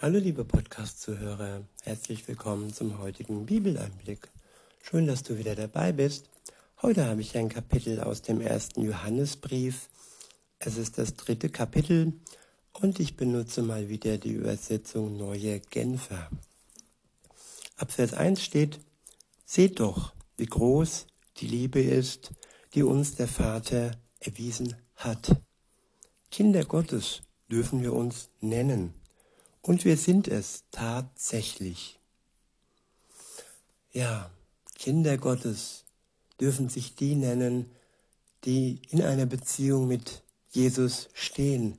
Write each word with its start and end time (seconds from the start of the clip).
Hallo 0.00 0.20
liebe 0.20 0.44
Podcast-Zuhörer, 0.44 1.64
herzlich 1.82 2.28
willkommen 2.28 2.72
zum 2.72 3.00
heutigen 3.00 3.46
Bibeleinblick. 3.46 4.28
Schön, 4.80 5.08
dass 5.08 5.24
du 5.24 5.38
wieder 5.38 5.56
dabei 5.56 5.90
bist. 5.90 6.30
Heute 6.80 7.06
habe 7.06 7.20
ich 7.20 7.36
ein 7.36 7.48
Kapitel 7.48 7.98
aus 7.98 8.22
dem 8.22 8.40
ersten 8.40 8.82
Johannesbrief. 8.82 9.88
Es 10.60 10.76
ist 10.76 10.98
das 10.98 11.16
dritte 11.16 11.48
Kapitel 11.48 12.12
und 12.74 13.00
ich 13.00 13.16
benutze 13.16 13.60
mal 13.60 13.88
wieder 13.88 14.18
die 14.18 14.34
Übersetzung 14.34 15.16
Neue 15.16 15.58
Genfer. 15.58 16.30
Ab 17.76 17.90
Vers 17.90 18.14
1 18.14 18.40
steht, 18.40 18.78
Seht 19.46 19.80
doch, 19.80 20.12
wie 20.36 20.46
groß 20.46 21.08
die 21.38 21.48
Liebe 21.48 21.80
ist, 21.80 22.30
die 22.74 22.84
uns 22.84 23.16
der 23.16 23.26
Vater 23.26 23.90
erwiesen 24.20 24.76
hat. 24.94 25.34
Kinder 26.30 26.64
Gottes 26.64 27.22
dürfen 27.50 27.82
wir 27.82 27.94
uns 27.94 28.30
nennen. 28.40 28.94
Und 29.68 29.84
wir 29.84 29.98
sind 29.98 30.28
es 30.28 30.64
tatsächlich. 30.70 31.98
Ja, 33.92 34.30
Kinder 34.74 35.18
Gottes 35.18 35.84
dürfen 36.40 36.70
sich 36.70 36.94
die 36.94 37.14
nennen, 37.14 37.70
die 38.46 38.80
in 38.88 39.02
einer 39.02 39.26
Beziehung 39.26 39.86
mit 39.86 40.22
Jesus 40.48 41.10
stehen, 41.12 41.76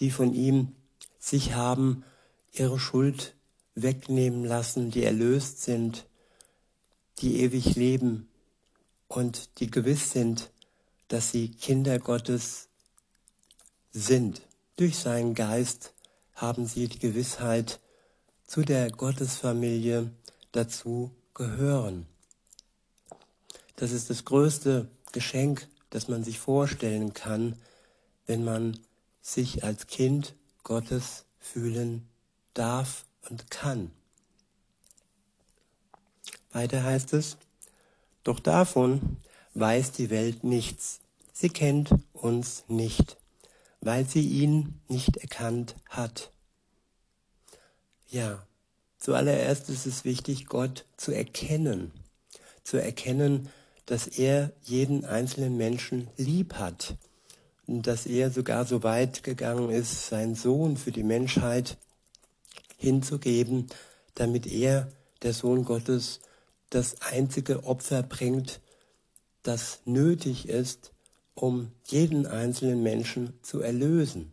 die 0.00 0.10
von 0.10 0.34
ihm 0.34 0.74
sich 1.20 1.54
haben 1.54 2.02
ihre 2.50 2.80
Schuld 2.80 3.36
wegnehmen 3.76 4.44
lassen, 4.44 4.90
die 4.90 5.04
erlöst 5.04 5.62
sind, 5.62 6.08
die 7.18 7.42
ewig 7.42 7.76
leben 7.76 8.28
und 9.06 9.60
die 9.60 9.70
gewiss 9.70 10.10
sind, 10.10 10.50
dass 11.06 11.30
sie 11.30 11.52
Kinder 11.52 12.00
Gottes 12.00 12.66
sind. 13.92 14.42
Durch 14.74 14.98
seinen 14.98 15.34
Geist 15.34 15.94
haben 16.40 16.66
sie 16.66 16.88
die 16.88 16.98
Gewissheit, 16.98 17.80
zu 18.46 18.62
der 18.62 18.90
Gottesfamilie 18.90 20.10
dazu 20.52 21.10
gehören. 21.34 22.06
Das 23.76 23.92
ist 23.92 24.10
das 24.10 24.24
größte 24.24 24.88
Geschenk, 25.12 25.68
das 25.90 26.08
man 26.08 26.24
sich 26.24 26.38
vorstellen 26.38 27.14
kann, 27.14 27.56
wenn 28.26 28.42
man 28.44 28.78
sich 29.20 29.64
als 29.64 29.86
Kind 29.86 30.34
Gottes 30.64 31.24
fühlen 31.38 32.08
darf 32.54 33.04
und 33.28 33.50
kann. 33.50 33.90
Weiter 36.52 36.82
heißt 36.82 37.12
es, 37.12 37.36
doch 38.24 38.40
davon 38.40 39.18
weiß 39.54 39.92
die 39.92 40.10
Welt 40.10 40.42
nichts. 40.44 41.00
Sie 41.32 41.50
kennt 41.50 41.94
uns 42.12 42.64
nicht, 42.68 43.16
weil 43.80 44.06
sie 44.06 44.26
ihn 44.26 44.80
nicht 44.88 45.16
erkannt 45.16 45.76
hat. 45.88 46.30
Ja, 48.08 48.46
zuallererst 48.98 49.70
ist 49.70 49.86
es 49.86 50.04
wichtig, 50.04 50.46
Gott 50.46 50.84
zu 50.96 51.12
erkennen, 51.12 51.92
zu 52.62 52.76
erkennen, 52.76 53.48
dass 53.86 54.06
er 54.06 54.52
jeden 54.62 55.04
einzelnen 55.04 55.56
Menschen 55.56 56.08
lieb 56.16 56.54
hat 56.54 56.96
und 57.66 57.86
dass 57.86 58.06
er 58.06 58.30
sogar 58.30 58.64
so 58.66 58.82
weit 58.82 59.22
gegangen 59.22 59.70
ist, 59.70 60.08
seinen 60.08 60.34
Sohn 60.34 60.76
für 60.76 60.92
die 60.92 61.02
Menschheit 61.02 61.78
hinzugeben, 62.76 63.66
damit 64.14 64.46
er, 64.46 64.90
der 65.22 65.32
Sohn 65.32 65.64
Gottes, 65.64 66.20
das 66.70 67.00
einzige 67.02 67.64
Opfer 67.64 68.02
bringt, 68.02 68.60
das 69.42 69.80
nötig 69.84 70.48
ist, 70.48 70.92
um 71.34 71.70
jeden 71.86 72.26
einzelnen 72.26 72.82
Menschen 72.82 73.34
zu 73.42 73.60
erlösen. 73.60 74.32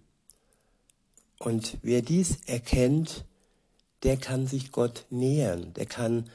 Und 1.39 1.77
wer 1.81 2.01
dies 2.01 2.37
erkennt, 2.45 3.25
der 4.03 4.17
kann 4.17 4.47
sich 4.47 4.71
Gott 4.71 5.05
nähern, 5.09 5.73
der 5.73 5.85
kann 5.85 6.29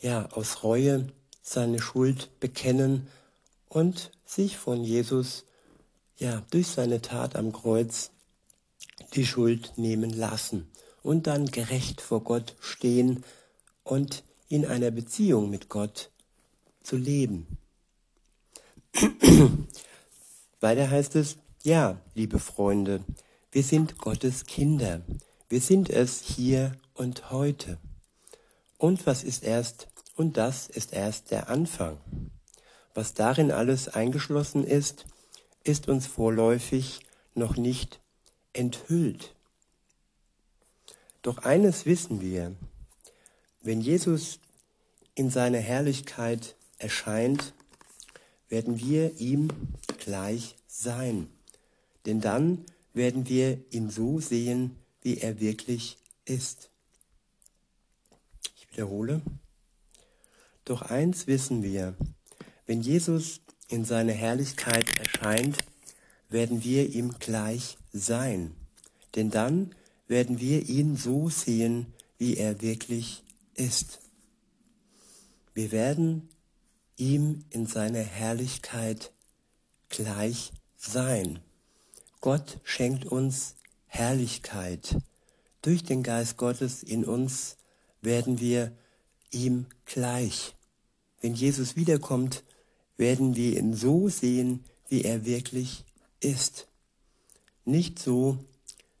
ja 0.00 0.26
aus 0.30 0.62
Reue 0.62 1.08
seine 1.42 1.80
Schuld 1.80 2.30
bekennen 2.40 3.08
und 3.68 4.10
sich 4.24 4.56
von 4.56 4.82
Jesus 4.82 5.44
ja 6.16 6.42
durch 6.50 6.68
seine 6.68 7.02
Tat 7.02 7.36
am 7.36 7.52
Kreuz 7.52 8.10
die 9.14 9.26
Schuld 9.26 9.72
nehmen 9.76 10.10
lassen 10.10 10.70
und 11.02 11.26
dann 11.26 11.46
gerecht 11.46 12.00
vor 12.00 12.22
Gott 12.22 12.56
stehen 12.60 13.24
und 13.82 14.24
in 14.48 14.64
einer 14.64 14.90
Beziehung 14.90 15.50
mit 15.50 15.68
Gott 15.68 16.10
zu 16.82 16.96
leben. 16.96 17.58
Weiter 20.64 20.90
heißt 20.90 21.14
es, 21.16 21.36
ja, 21.62 22.00
liebe 22.14 22.38
Freunde, 22.38 23.04
wir 23.52 23.62
sind 23.62 23.98
Gottes 23.98 24.46
Kinder. 24.46 25.02
Wir 25.50 25.60
sind 25.60 25.90
es 25.90 26.22
hier 26.22 26.72
und 26.94 27.30
heute. 27.30 27.76
Und 28.78 29.06
was 29.06 29.24
ist 29.24 29.44
erst, 29.44 29.88
und 30.16 30.38
das 30.38 30.68
ist 30.68 30.94
erst 30.94 31.30
der 31.32 31.50
Anfang. 31.50 31.98
Was 32.94 33.12
darin 33.12 33.52
alles 33.52 33.88
eingeschlossen 33.88 34.64
ist, 34.64 35.04
ist 35.64 35.86
uns 35.86 36.06
vorläufig 36.06 37.00
noch 37.34 37.58
nicht 37.58 38.00
enthüllt. 38.54 39.34
Doch 41.20 41.36
eines 41.36 41.84
wissen 41.84 42.22
wir, 42.22 42.56
wenn 43.60 43.82
Jesus 43.82 44.38
in 45.14 45.28
seiner 45.28 45.58
Herrlichkeit 45.58 46.56
erscheint, 46.78 47.52
werden 48.48 48.78
wir 48.78 49.20
ihm 49.20 49.48
gleich 50.04 50.56
sein. 50.66 51.28
Denn 52.04 52.20
dann 52.20 52.64
werden 52.92 53.28
wir 53.28 53.64
ihn 53.70 53.90
so 53.90 54.20
sehen, 54.20 54.76
wie 55.02 55.18
er 55.18 55.40
wirklich 55.40 55.98
ist. 56.26 56.70
Ich 58.56 58.70
wiederhole. 58.70 59.22
Doch 60.64 60.82
eins 60.82 61.26
wissen 61.26 61.62
wir, 61.62 61.96
wenn 62.66 62.82
Jesus 62.82 63.40
in 63.68 63.84
seiner 63.84 64.12
Herrlichkeit 64.12 64.86
erscheint, 64.98 65.58
werden 66.28 66.64
wir 66.64 66.90
ihm 66.90 67.18
gleich 67.18 67.78
sein. 67.92 68.54
Denn 69.14 69.30
dann 69.30 69.74
werden 70.06 70.38
wir 70.38 70.68
ihn 70.68 70.96
so 70.96 71.28
sehen, 71.30 71.92
wie 72.18 72.36
er 72.36 72.60
wirklich 72.60 73.22
ist. 73.54 74.00
Wir 75.54 75.72
werden 75.72 76.28
ihm 76.96 77.44
in 77.50 77.66
seiner 77.66 78.02
Herrlichkeit 78.02 79.12
gleich 79.96 80.52
sein. 80.76 81.40
Gott 82.20 82.58
schenkt 82.64 83.06
uns 83.06 83.54
Herrlichkeit. 83.86 84.96
Durch 85.62 85.84
den 85.84 86.02
Geist 86.02 86.36
Gottes 86.36 86.82
in 86.82 87.04
uns 87.04 87.56
werden 88.02 88.40
wir 88.40 88.72
ihm 89.30 89.66
gleich. 89.84 90.54
Wenn 91.20 91.34
Jesus 91.34 91.76
wiederkommt, 91.76 92.44
werden 92.96 93.36
wir 93.36 93.58
ihn 93.58 93.74
so 93.74 94.08
sehen, 94.08 94.64
wie 94.88 95.02
er 95.02 95.24
wirklich 95.24 95.84
ist. 96.20 96.66
Nicht 97.64 97.98
so, 97.98 98.38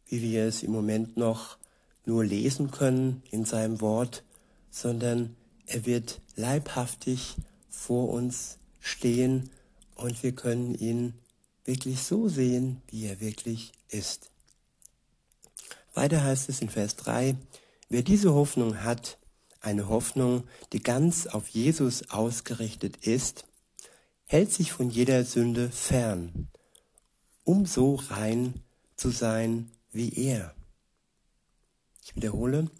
wie 0.06 0.22
wir 0.22 0.44
es 0.44 0.62
im 0.62 0.72
Moment 0.72 1.16
noch 1.16 1.58
nur 2.06 2.24
lesen 2.24 2.70
können 2.70 3.22
in 3.30 3.44
seinem 3.44 3.80
Wort, 3.80 4.24
sondern 4.70 5.36
er 5.66 5.86
wird 5.86 6.20
leibhaftig 6.36 7.36
vor 7.68 8.10
uns 8.10 8.58
stehen 8.80 9.50
und 9.94 10.22
wir 10.22 10.32
können 10.32 10.74
ihn 10.74 11.14
wirklich 11.64 12.02
so 12.02 12.28
sehen, 12.28 12.82
wie 12.88 13.06
er 13.06 13.20
wirklich 13.20 13.72
ist. 13.88 14.30
Weiter 15.94 16.22
heißt 16.22 16.48
es 16.48 16.60
in 16.60 16.68
Vers 16.68 16.96
3, 16.96 17.36
wer 17.88 18.02
diese 18.02 18.34
Hoffnung 18.34 18.82
hat, 18.82 19.18
eine 19.60 19.88
Hoffnung, 19.88 20.44
die 20.72 20.82
ganz 20.82 21.26
auf 21.26 21.48
Jesus 21.48 22.10
ausgerichtet 22.10 23.06
ist, 23.06 23.44
hält 24.26 24.52
sich 24.52 24.72
von 24.72 24.90
jeder 24.90 25.24
Sünde 25.24 25.70
fern, 25.70 26.48
um 27.44 27.64
so 27.64 27.94
rein 27.94 28.62
zu 28.96 29.10
sein 29.10 29.70
wie 29.92 30.12
er. 30.12 30.54
Ich 32.04 32.14
wiederhole, 32.16 32.70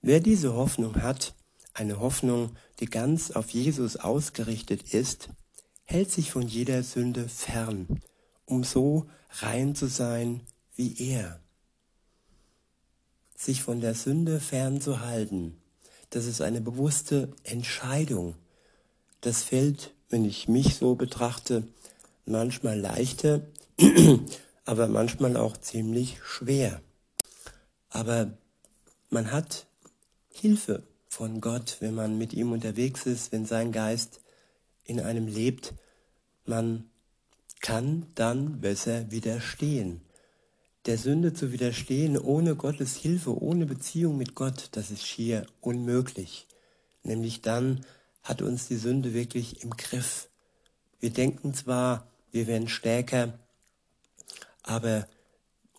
wer 0.00 0.20
diese 0.20 0.54
Hoffnung 0.54 1.02
hat, 1.02 1.34
eine 1.74 2.00
Hoffnung, 2.00 2.56
die 2.78 2.86
ganz 2.86 3.30
auf 3.30 3.50
Jesus 3.50 3.96
ausgerichtet 3.96 4.94
ist, 4.94 5.28
hält 5.90 6.12
sich 6.12 6.30
von 6.30 6.46
jeder 6.46 6.84
Sünde 6.84 7.28
fern, 7.28 8.00
um 8.46 8.62
so 8.62 9.06
rein 9.40 9.74
zu 9.74 9.86
sein 9.86 10.40
wie 10.76 10.94
er. 11.10 11.40
Sich 13.36 13.64
von 13.64 13.80
der 13.80 13.94
Sünde 13.94 14.38
fernzuhalten, 14.38 15.60
das 16.10 16.26
ist 16.26 16.42
eine 16.42 16.60
bewusste 16.60 17.32
Entscheidung. 17.42 18.36
Das 19.20 19.42
fällt, 19.42 19.92
wenn 20.08 20.24
ich 20.24 20.46
mich 20.46 20.76
so 20.76 20.94
betrachte, 20.94 21.66
manchmal 22.24 22.78
leichter, 22.78 23.42
aber 24.64 24.86
manchmal 24.86 25.36
auch 25.36 25.56
ziemlich 25.56 26.18
schwer. 26.22 26.80
Aber 27.88 28.38
man 29.08 29.32
hat 29.32 29.66
Hilfe 30.28 30.84
von 31.08 31.40
Gott, 31.40 31.78
wenn 31.80 31.96
man 31.96 32.16
mit 32.16 32.32
ihm 32.32 32.52
unterwegs 32.52 33.06
ist, 33.06 33.32
wenn 33.32 33.44
sein 33.44 33.72
Geist 33.72 34.20
in 34.90 35.00
einem 35.00 35.28
lebt. 35.28 35.72
Man 36.44 36.90
kann 37.60 38.06
dann 38.16 38.60
besser 38.60 39.10
widerstehen. 39.10 40.02
der 40.86 40.96
Sünde 40.96 41.34
zu 41.34 41.52
widerstehen 41.52 42.18
ohne 42.18 42.56
Gottes 42.56 42.96
Hilfe, 42.96 43.40
ohne 43.40 43.66
Beziehung 43.66 44.16
mit 44.16 44.34
Gott, 44.34 44.70
das 44.72 44.90
ist 44.90 45.06
schier 45.06 45.46
unmöglich. 45.60 46.48
Nämlich 47.02 47.42
dann 47.42 47.84
hat 48.22 48.42
uns 48.42 48.66
die 48.68 48.76
Sünde 48.76 49.12
wirklich 49.14 49.62
im 49.62 49.70
Griff. 49.70 50.28
Wir 50.98 51.10
denken 51.10 51.54
zwar, 51.54 52.10
wir 52.32 52.46
werden 52.46 52.68
stärker, 52.68 53.38
aber 54.62 55.06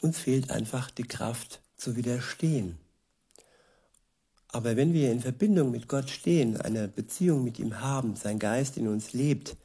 uns 0.02 0.20
fehlt 0.20 0.52
einfach 0.52 0.92
die 0.92 1.04
Kraft 1.04 1.62
zu 1.78 1.96
widerstehen. 1.96 2.78
Aber 4.52 4.76
wenn 4.76 4.94
wir 4.94 5.12
in 5.12 5.22
Verbindung 5.22 5.72
mit 5.72 5.88
Gott 5.88 6.10
stehen, 6.10 6.58
eine 6.58 6.88
Beziehung 6.88 7.44
mit 7.44 7.58
ihm 7.58 7.80
haben, 7.80 8.16
sein 8.16 8.38
Geist 8.38 8.78
in 8.78 8.88
uns 8.88 9.14
lebt, 9.14 9.56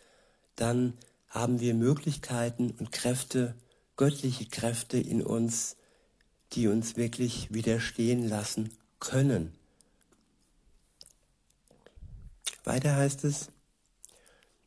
dann 0.54 0.94
haben 1.28 1.60
wir 1.60 1.74
Möglichkeiten 1.74 2.70
und 2.78 2.92
Kräfte, 2.92 3.54
göttliche 3.96 4.46
Kräfte 4.46 4.98
in 4.98 5.22
uns, 5.22 5.76
die 6.52 6.68
uns 6.68 6.96
wirklich 6.96 7.52
widerstehen 7.52 8.28
lassen 8.28 8.70
können. 9.00 9.52
Weiter 12.62 12.94
heißt 12.96 13.24
es, 13.24 13.50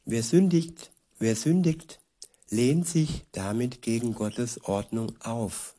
wer 0.06 0.24
sündigt, 0.24 0.92
wer 1.18 1.36
sündigt, 1.36 2.00
lehnt 2.50 2.88
sich 2.88 3.25
damit 3.31 3.81
gegen 3.81 4.13
Gottes 4.13 4.63
Ordnung 4.63 5.13
auf. 5.21 5.75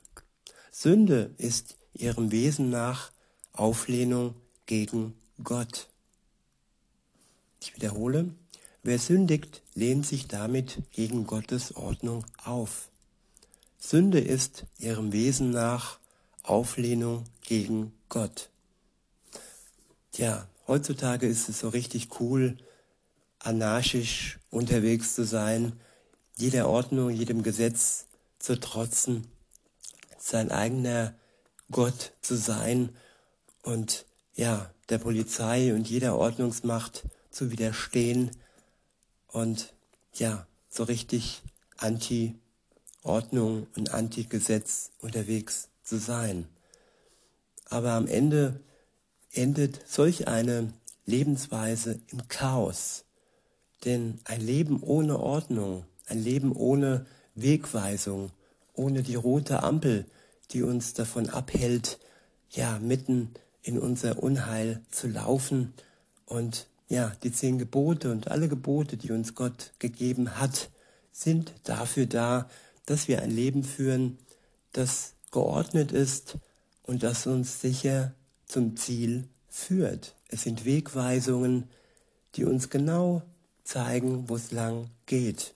Sünde 0.71 1.35
ist 1.37 1.77
ihrem 1.93 2.31
Wesen 2.31 2.71
nach 2.71 3.13
Auflehnung 3.61 4.35
gegen 4.67 5.15
Gott. 5.45 5.89
Ich 7.61 7.77
wiederhole, 7.77 8.35
wer 8.83 8.99
sündigt, 8.99 9.63
lehnt 9.75 10.07
sich 10.07 10.27
damit 10.29 10.83
gegen 10.93 11.27
Gottes 11.27 11.77
Ordnung 11.77 12.25
auf. 12.43 12.89
Sünde 13.79 14.21
ist 14.21 14.65
ihrem 14.79 15.13
Wesen 15.13 15.51
nach 15.51 15.99
Auflehnung 16.43 17.25
gegen 17.43 17.93
Gott. 18.09 18.49
Tja, 20.13 20.49
Heutzutage 20.71 21.27
ist 21.27 21.49
es 21.49 21.59
so 21.59 21.69
richtig 21.71 22.21
cool, 22.21 22.57
anarchisch 23.41 24.39
unterwegs 24.51 25.17
zu 25.17 25.25
sein, 25.25 25.73
jeder 26.37 26.69
Ordnung, 26.69 27.11
jedem 27.11 27.43
Gesetz 27.43 28.07
zu 28.39 28.61
trotzen, 28.61 29.27
sein 30.17 30.53
eigener 30.53 31.13
Gott 31.73 32.13
zu 32.23 32.37
sein 32.37 32.91
und 33.63 34.07
ja, 34.35 34.71
der 34.89 34.99
Polizei 34.99 35.75
und 35.75 35.89
jeder 35.89 36.17
Ordnungsmacht 36.17 37.05
zu 37.31 37.51
widerstehen 37.51 38.31
und 39.29 39.73
ja, 40.15 40.47
so 40.69 40.85
richtig 40.85 41.43
anti-Ordnung 41.77 43.67
und 43.77 43.93
anti-Gesetz 43.93 44.91
unterwegs 45.01 45.69
zu 45.83 45.99
sein. 45.99 46.49
Aber 47.67 47.93
am 47.93 48.07
Ende 48.07 48.61
endet 49.33 49.81
solch 49.89 50.27
eine 50.29 50.73
Lebensweise 51.07 52.01
im 52.09 52.29
Chaos. 52.29 53.05
Denn 53.85 54.21
ein 54.25 54.41
Leben 54.41 54.83
ohne 54.83 55.19
Ordnung, 55.19 55.85
ein 56.07 56.23
Leben 56.23 56.53
ohne 56.53 57.07
Wegweisung, 57.35 58.31
ohne 58.75 59.03
die 59.03 59.15
rote 59.15 59.63
Ampel, 59.63 60.07
die 60.51 60.63
uns 60.63 60.95
davon 60.95 61.31
abhält, 61.31 61.99
ja, 62.51 62.79
mitten 62.81 63.33
in 63.63 63.79
unser 63.79 64.23
Unheil 64.23 64.83
zu 64.91 65.09
laufen 65.09 65.75
und 66.27 66.67
ja, 66.89 67.13
die 67.23 67.33
zehn 67.33 67.59
Gebote 67.59 68.11
und 68.11 68.31
alle 68.31 68.49
Gebote, 68.49 68.97
die 68.97 69.13
uns 69.13 69.35
Gott 69.35 69.73
gegeben 69.79 70.41
hat, 70.41 70.71
sind 71.13 71.55
dafür 71.65 72.07
da, 72.07 72.49
dass 72.87 73.07
wir 73.07 73.23
ein 73.23 73.31
Leben 73.31 73.63
führen, 73.63 74.19
das 74.73 75.15
geordnet 75.31 75.93
ist 75.93 76.39
und 76.83 77.03
das 77.03 77.27
uns 77.27 77.61
sicher 77.61 78.15
zum 78.47 78.77
Ziel 78.77 79.29
führt. 79.49 80.17
Es 80.29 80.43
sind 80.43 80.65
Wegweisungen, 80.65 81.69
die 82.35 82.45
uns 82.45 82.71
genau 82.71 83.23
zeigen, 83.65 84.29
wo 84.29 84.37
es 84.37 84.51
lang 84.51 84.91
geht. 85.07 85.55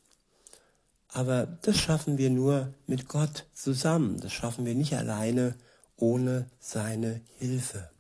Aber 1.08 1.46
das 1.62 1.78
schaffen 1.78 2.18
wir 2.18 2.30
nur 2.30 2.74
mit 2.86 3.08
Gott 3.08 3.46
zusammen. 3.54 4.20
Das 4.20 4.32
schaffen 4.32 4.64
wir 4.64 4.74
nicht 4.74 4.94
alleine 4.94 5.54
ohne 5.96 6.50
seine 6.58 7.20
Hilfe. 7.38 7.93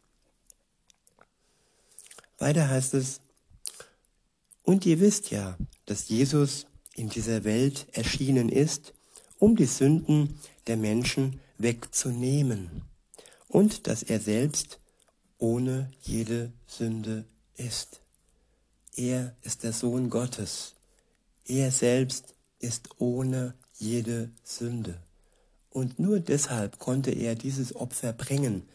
Weiter 2.38 2.68
heißt 2.68 2.94
es, 2.94 3.20
und 4.62 4.86
ihr 4.86 5.00
wisst 5.00 5.30
ja, 5.30 5.58
dass 5.86 6.08
Jesus 6.08 6.66
in 6.94 7.08
dieser 7.08 7.44
Welt 7.44 7.86
erschienen 7.92 8.48
ist, 8.48 8.94
um 9.38 9.56
die 9.56 9.66
Sünden 9.66 10.38
der 10.66 10.76
Menschen 10.76 11.40
wegzunehmen 11.58 12.82
und 13.48 13.86
dass 13.86 14.02
er 14.02 14.20
selbst 14.20 14.80
ohne 15.38 15.90
jede 16.02 16.52
Sünde 16.66 17.24
ist. 17.56 18.00
Er 18.96 19.36
ist 19.42 19.64
der 19.64 19.72
Sohn 19.72 20.08
Gottes. 20.08 20.74
Er 21.46 21.70
selbst 21.70 22.34
ist 22.58 22.88
ohne 22.98 23.54
jede 23.76 24.30
Sünde. 24.42 24.98
Und 25.70 25.98
nur 25.98 26.20
deshalb 26.20 26.78
konnte 26.78 27.10
er 27.10 27.34
dieses 27.34 27.74
Opfer 27.74 28.12
bringen. 28.12 28.68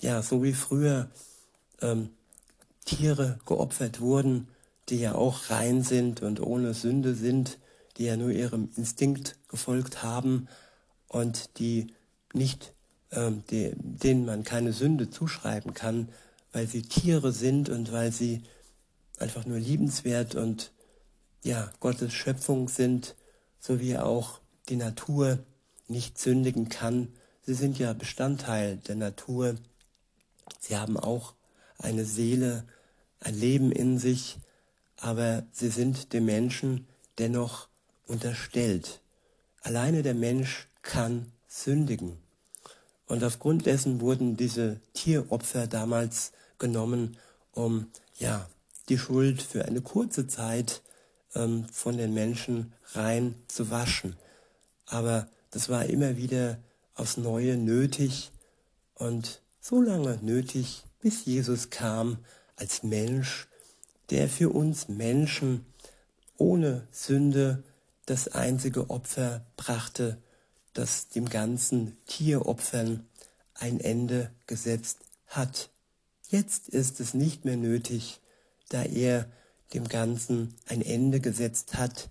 Ja, 0.00 0.22
so 0.22 0.42
wie 0.42 0.52
früher 0.52 1.10
ähm, 1.80 2.10
Tiere 2.84 3.38
geopfert 3.46 4.00
wurden, 4.00 4.48
die 4.88 4.98
ja 4.98 5.14
auch 5.14 5.50
rein 5.50 5.82
sind 5.82 6.22
und 6.22 6.40
ohne 6.40 6.74
Sünde 6.74 7.14
sind, 7.14 7.58
die 7.96 8.04
ja 8.04 8.16
nur 8.16 8.30
ihrem 8.30 8.70
Instinkt 8.76 9.36
gefolgt 9.48 10.02
haben 10.02 10.48
und 11.08 11.58
die 11.58 11.92
nicht 12.32 12.74
ähm, 13.12 13.44
die, 13.50 13.72
denen 13.76 14.24
man 14.24 14.42
keine 14.42 14.72
Sünde 14.72 15.10
zuschreiben 15.10 15.74
kann, 15.74 16.08
weil 16.52 16.66
sie 16.66 16.82
Tiere 16.82 17.32
sind 17.32 17.68
und 17.68 17.92
weil 17.92 18.12
sie 18.12 18.42
einfach 19.18 19.46
nur 19.46 19.58
liebenswert 19.58 20.34
und 20.34 20.72
ja, 21.44 21.70
Gottes 21.80 22.12
Schöpfung 22.12 22.68
sind, 22.68 23.16
so 23.58 23.80
wie 23.80 23.98
auch 23.98 24.40
die 24.68 24.76
Natur 24.76 25.38
nicht 25.88 26.18
sündigen 26.18 26.68
kann. 26.68 27.08
Sie 27.42 27.54
sind 27.54 27.78
ja 27.78 27.92
Bestandteil 27.92 28.76
der 28.76 28.96
Natur. 28.96 29.56
Sie 30.60 30.76
haben 30.76 30.96
auch 30.96 31.34
eine 31.82 32.04
Seele, 32.04 32.64
ein 33.20 33.34
Leben 33.34 33.72
in 33.72 33.98
sich, 33.98 34.38
aber 34.96 35.44
sie 35.52 35.68
sind 35.68 36.12
dem 36.12 36.24
Menschen 36.26 36.86
dennoch 37.18 37.68
unterstellt. 38.06 39.00
Alleine 39.62 40.02
der 40.02 40.14
Mensch 40.14 40.68
kann 40.82 41.32
sündigen. 41.46 42.18
Und 43.06 43.22
aufgrund 43.24 43.66
dessen 43.66 44.00
wurden 44.00 44.36
diese 44.36 44.80
Tieropfer 44.94 45.66
damals 45.66 46.32
genommen, 46.58 47.16
um 47.52 47.88
ja 48.18 48.48
die 48.88 48.98
Schuld 48.98 49.42
für 49.42 49.64
eine 49.64 49.80
kurze 49.80 50.26
Zeit 50.26 50.82
ähm, 51.34 51.66
von 51.70 51.96
den 51.96 52.14
Menschen 52.14 52.72
rein 52.94 53.34
zu 53.48 53.70
waschen. 53.70 54.16
Aber 54.86 55.28
das 55.50 55.68
war 55.68 55.84
immer 55.86 56.16
wieder 56.16 56.58
aufs 56.94 57.16
Neue 57.16 57.56
nötig 57.56 58.32
und 58.94 59.42
so 59.60 59.80
lange 59.80 60.18
nötig, 60.22 60.84
bis 61.02 61.26
Jesus 61.26 61.68
kam 61.68 62.18
als 62.56 62.82
Mensch, 62.82 63.48
der 64.10 64.28
für 64.28 64.50
uns 64.50 64.88
Menschen 64.88 65.66
ohne 66.38 66.86
Sünde 66.90 67.64
das 68.06 68.28
einzige 68.28 68.88
Opfer 68.88 69.44
brachte, 69.56 70.16
das 70.72 71.08
dem 71.08 71.28
ganzen 71.28 71.98
Tieropfern 72.06 73.06
ein 73.54 73.80
Ende 73.80 74.30
gesetzt 74.46 75.00
hat. 75.26 75.70
Jetzt 76.28 76.68
ist 76.68 77.00
es 77.00 77.14
nicht 77.14 77.44
mehr 77.44 77.56
nötig, 77.56 78.20
da 78.70 78.82
er 78.82 79.30
dem 79.74 79.88
Ganzen 79.88 80.54
ein 80.66 80.82
Ende 80.82 81.20
gesetzt 81.20 81.74
hat 81.74 82.10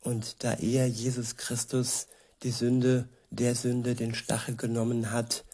und 0.00 0.42
da 0.44 0.54
er 0.54 0.86
Jesus 0.86 1.36
Christus 1.36 2.08
die 2.42 2.50
Sünde 2.50 3.08
der 3.30 3.54
Sünde 3.54 3.94
den 3.94 4.14
Stachel 4.14 4.56
genommen 4.56 5.10
hat 5.10 5.44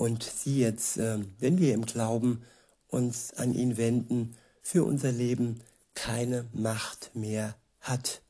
und 0.00 0.22
sie 0.22 0.58
jetzt, 0.58 0.96
äh, 0.96 1.18
wenn 1.38 1.58
wir 1.58 1.74
im 1.74 1.84
Glauben 1.84 2.42
uns 2.88 3.34
an 3.34 3.52
ihn 3.52 3.76
wenden, 3.76 4.34
für 4.62 4.84
unser 4.84 5.12
Leben 5.12 5.60
keine 5.94 6.46
Macht 6.52 7.10
mehr 7.14 7.54
hat. 7.80 8.22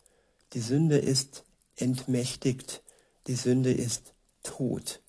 Die 0.53 0.61
Sünde 0.61 0.99
ist 0.99 1.45
entmächtigt 1.77 2.83
die 3.27 3.37
Sünde 3.37 3.73
ist 3.73 4.13
tot. 4.43 5.01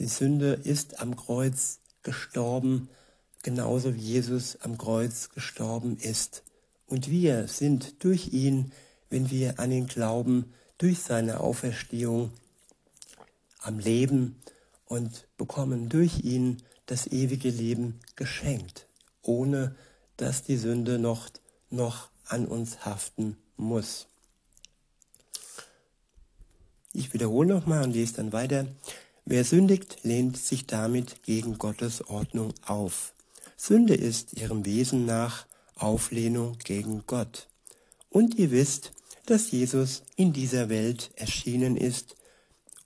Die 0.00 0.06
Sünde 0.06 0.54
ist 0.54 0.98
am 0.98 1.14
Kreuz 1.14 1.78
gestorben, 2.02 2.88
genauso 3.44 3.94
wie 3.94 4.00
Jesus 4.00 4.58
am 4.62 4.78
Kreuz 4.78 5.28
gestorben 5.30 5.96
ist. 5.98 6.42
Und 6.86 7.10
wir 7.10 7.46
sind 7.46 8.02
durch 8.02 8.32
ihn, 8.32 8.72
wenn 9.08 9.30
wir 9.30 9.60
an 9.60 9.70
ihn 9.70 9.86
glauben, 9.86 10.52
durch 10.78 10.98
seine 10.98 11.38
Auferstehung 11.38 12.32
am 13.60 13.78
Leben 13.78 14.36
und 14.90 15.28
bekommen 15.36 15.88
durch 15.88 16.24
ihn 16.24 16.62
das 16.86 17.06
ewige 17.06 17.48
Leben 17.48 18.00
geschenkt, 18.16 18.88
ohne 19.22 19.76
dass 20.16 20.42
die 20.42 20.56
Sünde 20.56 20.98
noch, 20.98 21.28
noch 21.70 22.08
an 22.26 22.44
uns 22.44 22.84
haften 22.84 23.36
muss. 23.56 24.08
Ich 26.92 27.14
wiederhole 27.14 27.48
nochmal 27.48 27.84
und 27.84 27.92
lese 27.92 28.14
dann 28.14 28.32
weiter. 28.32 28.66
Wer 29.24 29.44
sündigt, 29.44 29.98
lehnt 30.02 30.36
sich 30.36 30.66
damit 30.66 31.22
gegen 31.22 31.56
Gottes 31.56 32.08
Ordnung 32.08 32.52
auf. 32.66 33.14
Sünde 33.56 33.94
ist 33.94 34.32
ihrem 34.32 34.66
Wesen 34.66 35.06
nach 35.06 35.46
Auflehnung 35.76 36.58
gegen 36.64 37.04
Gott. 37.06 37.46
Und 38.08 38.34
ihr 38.34 38.50
wisst, 38.50 38.90
dass 39.26 39.52
Jesus 39.52 40.02
in 40.16 40.32
dieser 40.32 40.68
Welt 40.68 41.12
erschienen 41.14 41.76
ist, 41.76 42.16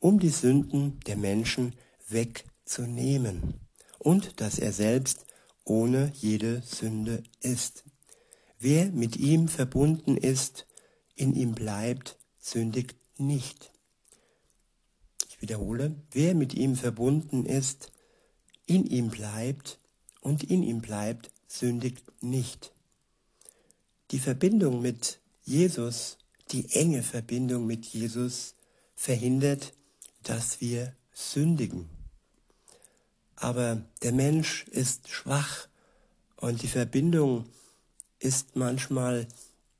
um 0.01 0.19
die 0.21 0.29
Sünden 0.29 1.01
der 1.07 1.17
Menschen 1.17 1.73
wegzunehmen 2.14 3.61
und 3.99 4.40
dass 4.40 4.59
er 4.59 4.73
selbst 4.73 5.26
ohne 5.64 6.11
jede 6.14 6.62
Sünde 6.62 7.23
ist. 7.40 7.85
Wer 8.59 8.90
mit 8.90 9.16
ihm 9.16 9.49
verbunden 9.49 10.16
ist, 10.16 10.66
in 11.14 11.35
ihm 11.35 11.54
bleibt, 11.54 12.18
sündigt 12.38 12.97
nicht. 13.18 13.73
Ich 15.28 15.42
wiederhole, 15.42 15.94
wer 16.11 16.35
mit 16.35 16.54
ihm 16.54 16.76
verbunden 16.76 17.44
ist, 17.44 17.92
in 18.66 18.87
ihm 18.87 19.09
bleibt 19.09 19.78
und 20.21 20.44
in 20.44 20.62
ihm 20.62 20.80
bleibt, 20.80 21.30
sündigt 21.47 22.04
nicht. 22.23 22.73
Die 24.11 24.18
Verbindung 24.18 24.80
mit 24.80 25.21
Jesus, 25.44 26.18
die 26.52 26.71
enge 26.73 27.02
Verbindung 27.02 27.66
mit 27.66 27.85
Jesus 27.87 28.54
verhindert, 28.94 29.75
dass 30.23 30.61
wir 30.61 30.94
sündigen. 31.12 31.94
Aber 33.45 33.83
der 34.03 34.13
Mensch 34.13 34.65
ist 34.71 35.11
schwach 35.11 35.69
und 36.37 36.63
die 36.63 36.67
Verbindung 36.67 37.45
ist 38.19 38.57
manchmal 38.57 39.29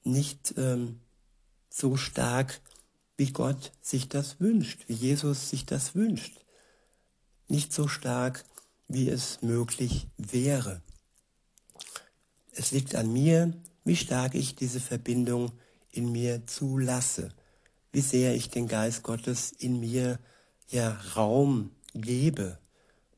nicht 0.03 0.53
ähm, 0.59 1.01
so 1.71 1.97
stark, 1.97 2.61
wie 3.17 3.33
Gott 3.33 3.73
sich 3.81 4.11
das 4.11 4.39
wünscht, 4.39 4.85
wie 4.87 4.93
Jesus 4.93 5.49
sich 5.49 5.65
das 5.65 5.95
wünscht. 5.95 6.45
Nicht 7.49 7.73
so 7.73 7.89
stark, 7.89 8.45
wie 8.87 9.09
es 9.09 9.41
möglich 9.41 10.09
wäre. 10.19 10.83
Es 12.53 12.71
liegt 12.71 12.95
an 12.95 13.11
mir, 13.15 13.55
wie 13.83 13.97
stark 13.97 14.35
ich 14.35 14.57
diese 14.57 14.81
Verbindung 14.81 15.53
in 15.91 16.13
mir 16.13 16.47
zulasse, 16.47 17.33
wie 17.93 18.03
sehr 18.03 18.35
ich 18.35 18.51
den 18.51 18.69
Geist 18.69 19.03
Gottes 19.03 19.53
in 19.53 19.81
mir 19.81 20.19
ja 20.69 21.01
Raum 21.17 21.71
gebe. 21.95 22.59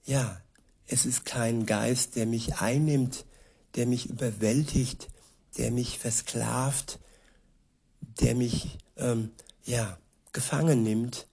Ja, 0.07 0.41
es 0.87 1.05
ist 1.05 1.25
kein 1.25 1.67
Geist, 1.67 2.15
der 2.15 2.27
mich 2.27 2.59
einnimmt, 2.59 3.27
der 3.75 3.87
mich 3.87 4.09
überwältigt, 4.09 5.09
der 5.59 5.73
mich 5.73 5.99
versklavt, 5.99 7.01
der 8.21 8.37
mich 8.37 8.79
ähm, 8.97 9.33
ja 9.65 9.99
gefangen 10.33 10.85
nimmt. 10.85 11.27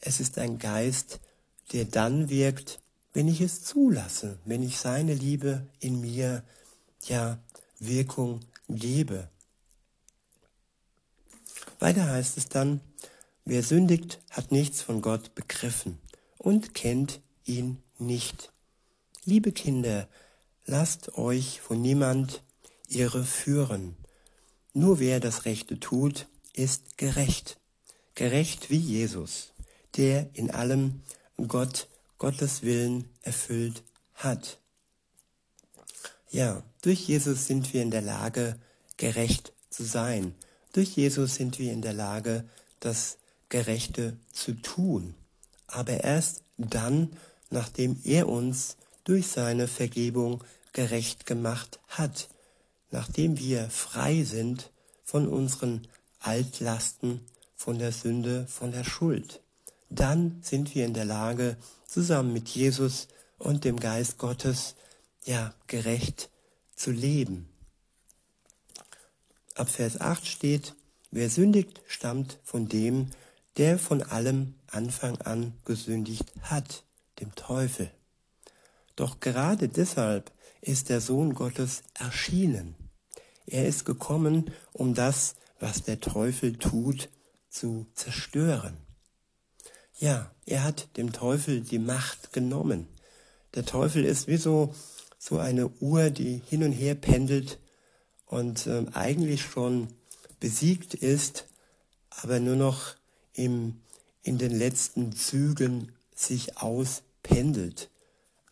Es 0.00 0.20
ist 0.20 0.38
ein 0.38 0.60
Geist, 0.60 1.18
der 1.72 1.84
dann 1.84 2.28
wirkt, 2.28 2.80
wenn 3.12 3.26
ich 3.26 3.40
es 3.40 3.64
zulasse, 3.64 4.38
wenn 4.44 4.62
ich 4.62 4.78
seine 4.78 5.14
Liebe 5.14 5.66
in 5.80 6.00
mir 6.00 6.44
ja 7.02 7.40
Wirkung 7.80 8.38
gebe. 8.68 9.28
Weiter 11.80 12.08
heißt 12.08 12.38
es 12.38 12.48
dann, 12.48 12.80
wer 13.44 13.64
sündigt, 13.64 14.20
hat 14.30 14.52
nichts 14.52 14.80
von 14.80 15.02
Gott 15.02 15.34
begriffen 15.34 15.98
und 16.38 16.74
kennt 16.74 17.20
ihn 17.44 17.82
nicht. 18.02 18.52
Liebe 19.24 19.52
Kinder, 19.52 20.08
lasst 20.66 21.16
euch 21.16 21.60
von 21.60 21.80
niemand 21.80 22.42
irre 22.88 23.24
führen. 23.24 23.96
Nur 24.74 24.98
wer 24.98 25.20
das 25.20 25.44
Rechte 25.44 25.78
tut, 25.80 26.28
ist 26.52 26.98
gerecht. 26.98 27.58
Gerecht 28.14 28.70
wie 28.70 28.76
Jesus, 28.78 29.52
der 29.96 30.28
in 30.34 30.50
allem 30.50 31.02
Gott, 31.48 31.88
Gottes 32.18 32.62
Willen 32.62 33.08
erfüllt 33.22 33.82
hat. 34.14 34.60
Ja, 36.30 36.62
durch 36.82 37.08
Jesus 37.08 37.46
sind 37.46 37.72
wir 37.72 37.82
in 37.82 37.90
der 37.90 38.02
Lage, 38.02 38.58
gerecht 38.96 39.52
zu 39.70 39.84
sein. 39.84 40.34
Durch 40.72 40.96
Jesus 40.96 41.34
sind 41.34 41.58
wir 41.58 41.72
in 41.72 41.82
der 41.82 41.92
Lage, 41.92 42.48
das 42.80 43.18
Gerechte 43.48 44.16
zu 44.32 44.54
tun. 44.54 45.14
Aber 45.66 46.02
erst 46.04 46.42
dann, 46.56 47.16
nachdem 47.52 48.00
er 48.04 48.28
uns 48.28 48.76
durch 49.04 49.28
seine 49.28 49.68
Vergebung 49.68 50.42
gerecht 50.72 51.26
gemacht 51.26 51.80
hat, 51.88 52.28
nachdem 52.90 53.38
wir 53.38 53.68
frei 53.70 54.24
sind 54.24 54.70
von 55.04 55.28
unseren 55.28 55.86
Altlasten, 56.20 57.20
von 57.54 57.78
der 57.78 57.92
Sünde, 57.92 58.46
von 58.48 58.72
der 58.72 58.84
Schuld. 58.84 59.40
Dann 59.90 60.38
sind 60.42 60.74
wir 60.74 60.84
in 60.84 60.94
der 60.94 61.04
Lage, 61.04 61.56
zusammen 61.86 62.32
mit 62.32 62.48
Jesus 62.48 63.08
und 63.38 63.64
dem 63.64 63.78
Geist 63.78 64.18
Gottes, 64.18 64.74
ja, 65.24 65.54
gerecht 65.66 66.30
zu 66.74 66.90
leben. 66.90 67.48
Ab 69.54 69.68
Vers 69.68 70.00
8 70.00 70.26
steht, 70.26 70.74
wer 71.10 71.28
sündigt, 71.28 71.82
stammt 71.86 72.38
von 72.42 72.68
dem, 72.68 73.10
der 73.58 73.78
von 73.78 74.02
allem 74.02 74.54
Anfang 74.68 75.20
an 75.20 75.52
gesündigt 75.64 76.32
hat, 76.40 76.84
dem 77.20 77.34
Teufel. 77.34 77.90
Doch 78.96 79.20
gerade 79.20 79.68
deshalb 79.68 80.32
ist 80.60 80.88
der 80.88 81.00
Sohn 81.00 81.34
Gottes 81.34 81.82
erschienen. 81.94 82.74
Er 83.46 83.66
ist 83.66 83.84
gekommen, 83.84 84.52
um 84.72 84.94
das, 84.94 85.34
was 85.58 85.82
der 85.82 86.00
Teufel 86.00 86.56
tut, 86.56 87.08
zu 87.48 87.86
zerstören. 87.94 88.76
Ja, 89.98 90.32
er 90.46 90.64
hat 90.64 90.96
dem 90.96 91.12
Teufel 91.12 91.60
die 91.60 91.78
Macht 91.78 92.32
genommen. 92.32 92.88
Der 93.54 93.64
Teufel 93.64 94.04
ist 94.04 94.26
wie 94.26 94.36
so, 94.36 94.74
so 95.18 95.38
eine 95.38 95.68
Uhr, 95.68 96.10
die 96.10 96.42
hin 96.46 96.64
und 96.64 96.72
her 96.72 96.94
pendelt 96.94 97.60
und 98.26 98.66
äh, 98.66 98.86
eigentlich 98.94 99.42
schon 99.42 99.88
besiegt 100.40 100.94
ist, 100.94 101.46
aber 102.10 102.40
nur 102.40 102.56
noch 102.56 102.96
im, 103.34 103.80
in 104.22 104.38
den 104.38 104.50
letzten 104.52 105.12
Zügen 105.12 105.92
sich 106.22 106.58
auspendelt. 106.58 107.90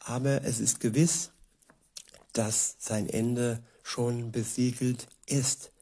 Aber 0.00 0.45
es 0.45 0.61
ist 0.61 0.81
gewiss, 0.81 1.31
dass 2.33 2.77
sein 2.79 3.09
Ende 3.09 3.62
schon 3.83 4.33
besiegelt 4.33 5.07
ist. 5.27 5.73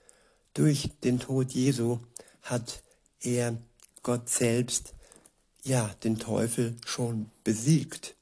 Durch 0.55 0.91
den 1.05 1.21
Tod 1.21 1.53
Jesu 1.53 1.99
hat 2.43 2.83
er 3.21 3.57
Gott 4.03 4.29
selbst, 4.29 4.95
ja, 5.63 5.95
den 6.03 6.19
Teufel 6.19 6.77
schon 6.87 7.31
besiegt. 7.45 8.17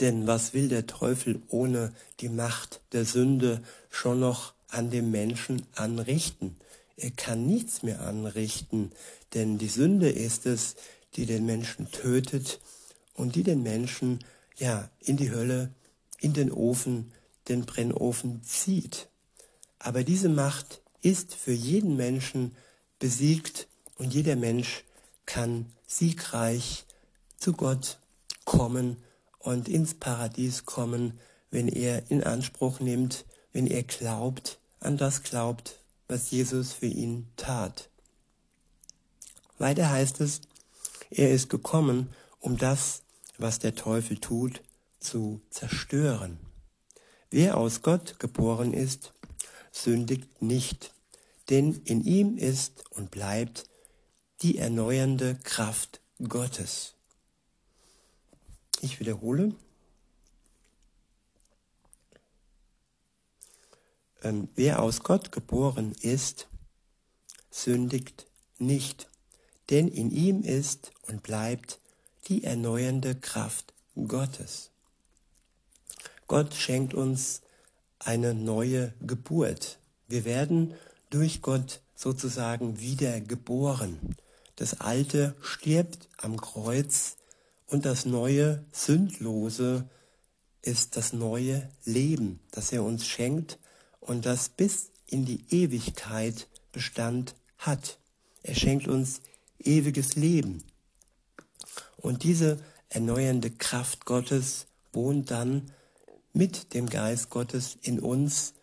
Denn 0.00 0.26
was 0.26 0.54
will 0.54 0.68
der 0.68 0.86
Teufel 0.86 1.42
ohne 1.48 1.94
die 2.20 2.28
Macht 2.28 2.80
der 2.92 3.04
Sünde 3.04 3.62
schon 3.90 4.20
noch 4.20 4.54
an 4.68 4.90
dem 4.90 5.10
Menschen 5.10 5.66
anrichten. 5.74 6.56
Er 6.96 7.10
kann 7.10 7.46
nichts 7.46 7.82
mehr 7.82 8.00
anrichten, 8.00 8.92
denn 9.34 9.58
die 9.58 9.68
Sünde 9.68 10.10
ist 10.10 10.46
es, 10.46 10.76
die 11.16 11.26
den 11.26 11.46
Menschen 11.46 11.90
tötet 11.90 12.60
und 13.14 13.36
die 13.36 13.42
den 13.42 13.62
Menschen 13.62 14.24
ja 14.56 14.90
in 15.00 15.16
die 15.16 15.30
Hölle, 15.30 15.72
in 16.20 16.32
den 16.32 16.50
Ofen, 16.50 17.12
den 17.48 17.66
Brennofen 17.66 18.42
zieht. 18.42 19.08
Aber 19.78 20.02
diese 20.04 20.28
Macht 20.28 20.80
ist 21.02 21.34
für 21.34 21.52
jeden 21.52 21.96
Menschen 21.96 22.56
besiegt 22.98 23.68
und 23.96 24.14
jeder 24.14 24.36
Mensch 24.36 24.84
kann 25.26 25.66
siegreich 25.86 26.84
zu 27.38 27.52
Gott 27.52 27.98
kommen 28.44 28.96
und 29.38 29.68
ins 29.68 29.94
Paradies 29.94 30.64
kommen, 30.64 31.18
wenn 31.50 31.68
er 31.68 32.10
in 32.10 32.24
Anspruch 32.24 32.80
nimmt, 32.80 33.24
wenn 33.52 33.66
er 33.66 33.82
glaubt, 33.82 34.58
an 34.80 34.96
das 34.96 35.22
glaubt, 35.22 35.78
was 36.08 36.30
Jesus 36.30 36.72
für 36.72 36.86
ihn 36.86 37.28
tat. 37.36 37.88
Weiter 39.58 39.90
heißt 39.90 40.20
es, 40.20 40.40
er 41.14 41.30
ist 41.30 41.48
gekommen, 41.48 42.12
um 42.40 42.56
das, 42.56 43.02
was 43.38 43.58
der 43.58 43.74
Teufel 43.74 44.18
tut, 44.18 44.62
zu 44.98 45.40
zerstören. 45.50 46.38
Wer 47.30 47.56
aus 47.56 47.82
Gott 47.82 48.18
geboren 48.18 48.72
ist, 48.72 49.12
sündigt 49.72 50.42
nicht, 50.42 50.92
denn 51.50 51.74
in 51.84 52.02
ihm 52.04 52.36
ist 52.36 52.88
und 52.90 53.10
bleibt 53.10 53.68
die 54.42 54.58
erneuernde 54.58 55.36
Kraft 55.42 56.00
Gottes. 56.28 56.94
Ich 58.80 59.00
wiederhole, 59.00 59.54
ähm, 64.22 64.48
wer 64.54 64.82
aus 64.82 65.02
Gott 65.02 65.32
geboren 65.32 65.94
ist, 66.00 66.48
sündigt 67.50 68.26
nicht, 68.58 69.08
denn 69.70 69.88
in 69.88 70.10
ihm 70.10 70.42
ist 70.42 70.92
und 71.08 71.22
bleibt 71.22 71.80
die 72.28 72.44
erneuernde 72.44 73.14
Kraft 73.14 73.74
Gottes. 73.94 74.70
Gott 76.26 76.54
schenkt 76.54 76.94
uns 76.94 77.42
eine 77.98 78.34
neue 78.34 78.94
Geburt. 79.00 79.78
Wir 80.08 80.24
werden 80.24 80.74
durch 81.10 81.42
Gott 81.42 81.80
sozusagen 81.94 82.80
wieder 82.80 83.20
geboren. 83.20 84.16
Das 84.56 84.80
Alte 84.80 85.34
stirbt 85.40 86.08
am 86.16 86.40
Kreuz 86.40 87.16
Und 87.66 87.86
das 87.86 88.04
neue, 88.04 88.64
sündlose 88.72 89.88
ist 90.62 90.96
das 90.96 91.12
neue 91.12 91.68
Leben, 91.84 92.40
das 92.52 92.72
er 92.72 92.84
uns 92.84 93.06
schenkt 93.06 93.58
und 94.00 94.26
das 94.26 94.48
bis 94.48 94.90
in 95.06 95.24
die 95.24 95.44
Ewigkeit 95.50 96.46
Bestand 96.72 97.34
hat. 97.58 97.98
Er 98.42 98.54
schenkt 98.54 98.86
uns 98.86 99.22
ewiges 99.58 100.16
Leben. 100.16 100.62
Und 101.96 102.22
diese 102.22 102.58
erneuernde 102.88 103.50
Kraft 103.50 104.04
Gottes 104.04 104.66
wohnt 104.92 105.30
dann 105.30 105.70
mit 106.32 106.74
dem 106.74 106.88
Geist 106.88 107.30
Gottes 107.30 107.78
in 107.82 108.00
uns 108.00 108.54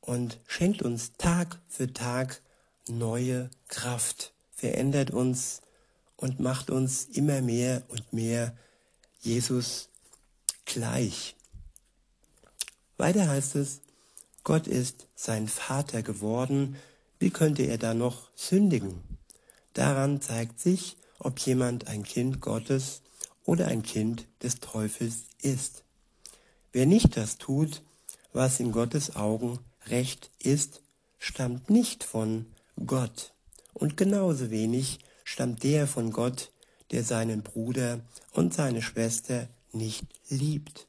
und 0.00 0.38
schenkt 0.46 0.82
uns 0.82 1.12
Tag 1.18 1.58
für 1.68 1.92
Tag 1.92 2.42
neue 2.88 3.50
Kraft, 3.68 4.32
verändert 4.54 5.10
uns 5.10 5.62
und 6.16 6.40
macht 6.40 6.70
uns 6.70 7.06
immer 7.06 7.40
mehr 7.40 7.82
und 7.88 8.12
mehr 8.12 8.56
Jesus 9.20 9.88
gleich. 10.66 11.34
Weiter 12.96 13.28
heißt 13.28 13.56
es, 13.56 13.80
Gott 14.44 14.66
ist 14.66 15.08
sein 15.14 15.48
Vater 15.48 16.02
geworden, 16.02 16.76
wie 17.18 17.30
könnte 17.30 17.62
er 17.62 17.78
da 17.78 17.94
noch 17.94 18.28
sündigen? 18.34 19.13
Daran 19.74 20.20
zeigt 20.20 20.60
sich, 20.60 20.96
ob 21.18 21.38
jemand 21.40 21.88
ein 21.88 22.02
Kind 22.04 22.40
Gottes 22.40 23.02
oder 23.44 23.68
ein 23.68 23.82
Kind 23.82 24.26
des 24.42 24.60
Teufels 24.60 25.24
ist. 25.42 25.84
Wer 26.72 26.86
nicht 26.86 27.16
das 27.16 27.38
tut, 27.38 27.82
was 28.32 28.58
in 28.60 28.72
Gottes 28.72 29.14
Augen 29.16 29.58
recht 29.86 30.30
ist, 30.38 30.82
stammt 31.18 31.70
nicht 31.70 32.04
von 32.04 32.46
Gott. 32.86 33.32
Und 33.72 33.96
genauso 33.96 34.50
wenig 34.50 35.00
stammt 35.24 35.62
der 35.62 35.86
von 35.86 36.12
Gott, 36.12 36.52
der 36.90 37.04
seinen 37.04 37.42
Bruder 37.42 38.00
und 38.32 38.54
seine 38.54 38.82
Schwester 38.82 39.48
nicht 39.72 40.04
liebt. 40.28 40.86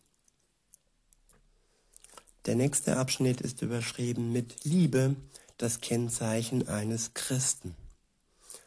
Der 2.45 2.55
nächste 2.55 2.97
Abschnitt 2.97 3.41
ist 3.41 3.63
überschrieben 3.63 4.31
mit 4.31 4.63
Liebe, 4.63 5.15
das 5.57 5.81
Kennzeichen 5.81 6.67
eines 6.67 7.13
Christen. 7.15 7.75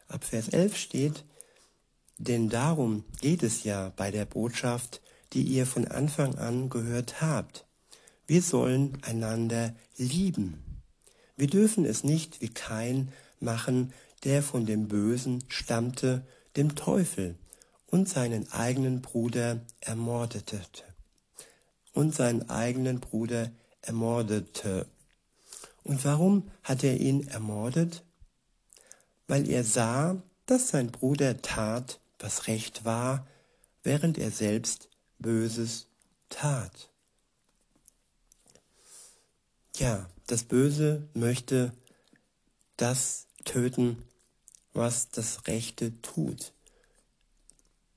Ab 0.09 0.25
Vers 0.25 0.49
11 0.49 0.77
steht, 0.77 1.25
denn 2.17 2.49
darum 2.49 3.05
geht 3.21 3.43
es 3.43 3.63
ja 3.63 3.93
bei 3.97 4.11
der 4.11 4.25
Botschaft, 4.25 5.01
die 5.33 5.43
ihr 5.43 5.67
von 5.67 5.87
Anfang 5.87 6.37
an 6.37 6.71
gehört 6.71 7.21
habt. 7.21 7.67
Wir 8.27 8.43
sollen 8.43 8.99
einander 9.03 9.75
lieben. 9.97 10.83
Wir 11.37 11.47
dürfen 11.47 11.85
es 11.85 12.05
nicht 12.05 12.41
wie 12.41 12.49
Kain 12.49 13.13
machen, 13.39 13.93
der 14.25 14.43
von 14.43 14.67
dem 14.67 14.89
Bösen 14.89 15.45
stammte, 15.49 16.27
dem 16.57 16.75
Teufel, 16.75 17.37
und 17.87 18.09
seinen 18.09 18.51
eigenen 18.53 19.01
Bruder 19.01 19.61
ermordete. 19.81 20.61
Und 21.93 22.15
seinen 22.15 22.51
eigenen 22.51 23.01
Bruder 23.01 23.51
ermordete. 23.83 24.87
Und 25.85 26.05
warum 26.05 26.51
hat 26.63 26.85
er 26.85 27.01
ihn 27.01 27.27
ermordet? 27.29 28.05
Weil 29.29 29.49
er 29.49 29.63
sah, 29.63 30.21
dass 30.47 30.69
sein 30.69 30.91
Bruder 30.91 31.41
tat, 31.41 32.01
was 32.19 32.49
recht 32.49 32.85
war, 32.85 33.27
während 33.85 34.19
er 34.19 34.33
selbst 34.33 34.89
Böses 35.19 35.87
tat. 36.29 36.91
Ja, 39.77 40.09
das 40.27 40.43
Böse 40.43 41.09
möchte 41.15 41.73
das 42.77 43.27
töten, 43.45 44.03
was 44.73 45.11
das 45.11 45.47
Rechte 45.47 46.01
tut. 46.03 46.53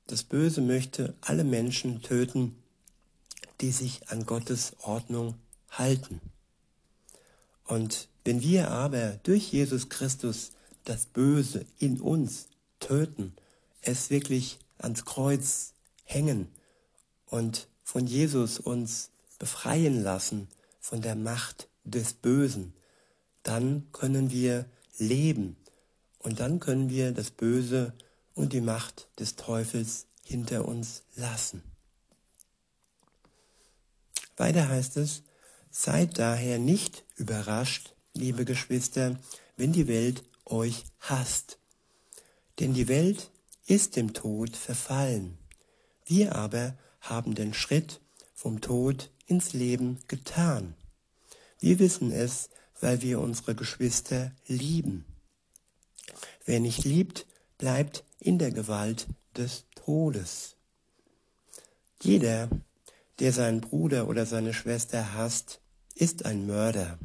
Das 0.08 0.24
Böse 0.24 0.62
möchte 0.62 1.16
alle 1.22 1.44
Menschen 1.44 2.02
töten, 2.02 2.62
die 3.62 3.72
sich 3.72 4.10
an 4.10 4.26
Gottes 4.26 4.74
Ordnung 4.80 5.36
halten. 5.70 6.20
Und 7.66 8.10
wenn 8.26 8.42
wir 8.42 8.72
aber 8.72 9.20
durch 9.24 9.52
Jesus 9.52 9.90
Christus 9.90 10.52
das 10.86 11.06
Böse 11.06 11.66
in 11.80 12.02
uns 12.02 12.48
töten, 12.80 13.34
es 13.82 14.10
wirklich 14.10 14.60
ans 14.78 15.06
Kreuz 15.06 15.74
hängen 16.04 16.48
und 17.26 17.68
von 17.84 18.08
Jesus 18.08 18.60
uns 18.60 19.12
befreien 19.40 20.04
lassen 20.04 20.48
von 20.80 21.02
der 21.02 21.16
Macht 21.16 21.68
des 21.84 22.14
Bösen, 22.14 22.74
dann 23.44 23.88
können 23.92 24.32
wir 24.32 24.66
leben 24.98 25.58
und 26.20 26.40
dann 26.40 26.60
können 26.60 26.90
wir 26.90 27.12
das 27.12 27.32
Böse 27.32 27.94
und 28.36 28.54
die 28.54 28.62
Macht 28.62 29.08
des 29.20 29.36
Teufels 29.36 30.08
hinter 30.24 30.68
uns 30.68 31.04
lassen. 31.16 31.64
Weiter 34.38 34.70
heißt 34.70 34.98
es, 34.98 35.24
seid 35.70 36.18
daher 36.18 36.60
nicht 36.60 37.04
überrascht, 37.16 37.96
liebe 38.14 38.46
Geschwister, 38.46 39.20
wenn 39.58 39.72
die 39.72 39.88
Welt 39.88 40.24
euch 40.52 40.86
hasst. 41.00 41.58
Denn 42.60 42.74
die 42.74 42.88
Welt 42.88 43.32
ist 43.66 43.96
dem 43.96 44.14
Tod 44.14 44.56
verfallen. 44.56 45.38
Wir 46.06 46.36
aber 46.36 46.78
haben 47.00 47.36
den 47.36 47.54
Schritt 47.54 48.02
vom 48.34 48.62
Tod 48.62 49.12
ins 49.28 49.54
Leben 49.54 50.00
getan. 50.08 50.76
Wir 51.60 51.80
wissen 51.80 52.12
es, 52.12 52.50
weil 52.80 53.02
wir 53.02 53.20
unsere 53.20 53.56
Geschwister 53.56 54.32
lieben. 54.48 55.06
Wer 56.46 56.60
nicht 56.60 56.84
liebt, 56.84 57.26
bleibt 57.58 58.04
in 58.20 58.40
der 58.40 58.52
Gewalt 58.52 59.08
des 59.38 59.66
Todes. 59.76 60.56
Jeder, 62.02 62.50
der 63.20 63.32
seinen 63.32 63.62
Bruder 63.62 64.08
oder 64.08 64.26
seine 64.26 64.54
Schwester 64.54 65.14
hasst, 65.14 65.62
ist 65.94 66.26
ein 66.26 66.48
Mörder. 66.48 66.98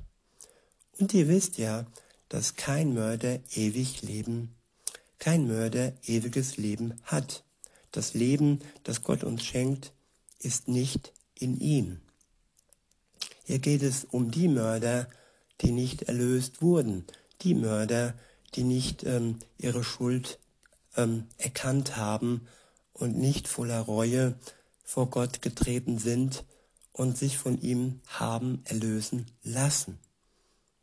Und 0.99 1.13
ihr 1.13 1.29
wisst 1.29 1.59
ja, 1.59 1.87
dass 2.29 2.57
kein 2.57 2.95
Mörder 2.95 3.41
ewig 3.55 4.03
Leben, 4.03 4.55
kein 5.19 5.47
Mörder 5.47 5.93
ewiges 6.05 6.57
Leben 6.57 6.95
hat. 7.05 7.45
Das 7.93 8.15
Leben, 8.15 8.61
das 8.83 9.03
Gott 9.03 9.25
uns 9.25 9.45
schenkt, 9.45 9.93
ist 10.39 10.69
nicht 10.69 11.12
in 11.35 11.59
ihm. 11.61 12.01
Hier 13.45 13.59
geht 13.59 13.83
es 13.83 14.05
um 14.05 14.31
die 14.31 14.49
Mörder, 14.49 15.09
die 15.61 15.71
nicht 15.71 16.03
erlöst 16.03 16.62
wurden, 16.62 17.07
die 17.43 17.55
Mörder, 17.55 18.15
die 18.55 18.65
nicht 18.65 19.05
ähm, 19.05 19.39
ihre 19.59 19.85
Schuld 19.85 20.39
ähm, 20.97 21.27
erkannt 21.39 21.97
haben 21.97 22.49
und 22.93 23.17
nicht 23.17 23.49
voller 23.49 23.81
Reue 23.81 24.35
vor 24.83 25.11
Gott 25.11 25.43
getreten 25.43 25.99
sind 25.99 26.45
und 26.93 27.19
sich 27.19 27.39
von 27.39 27.61
ihm 27.61 28.01
haben 28.07 28.62
erlösen 28.65 29.27
lassen. 29.43 29.99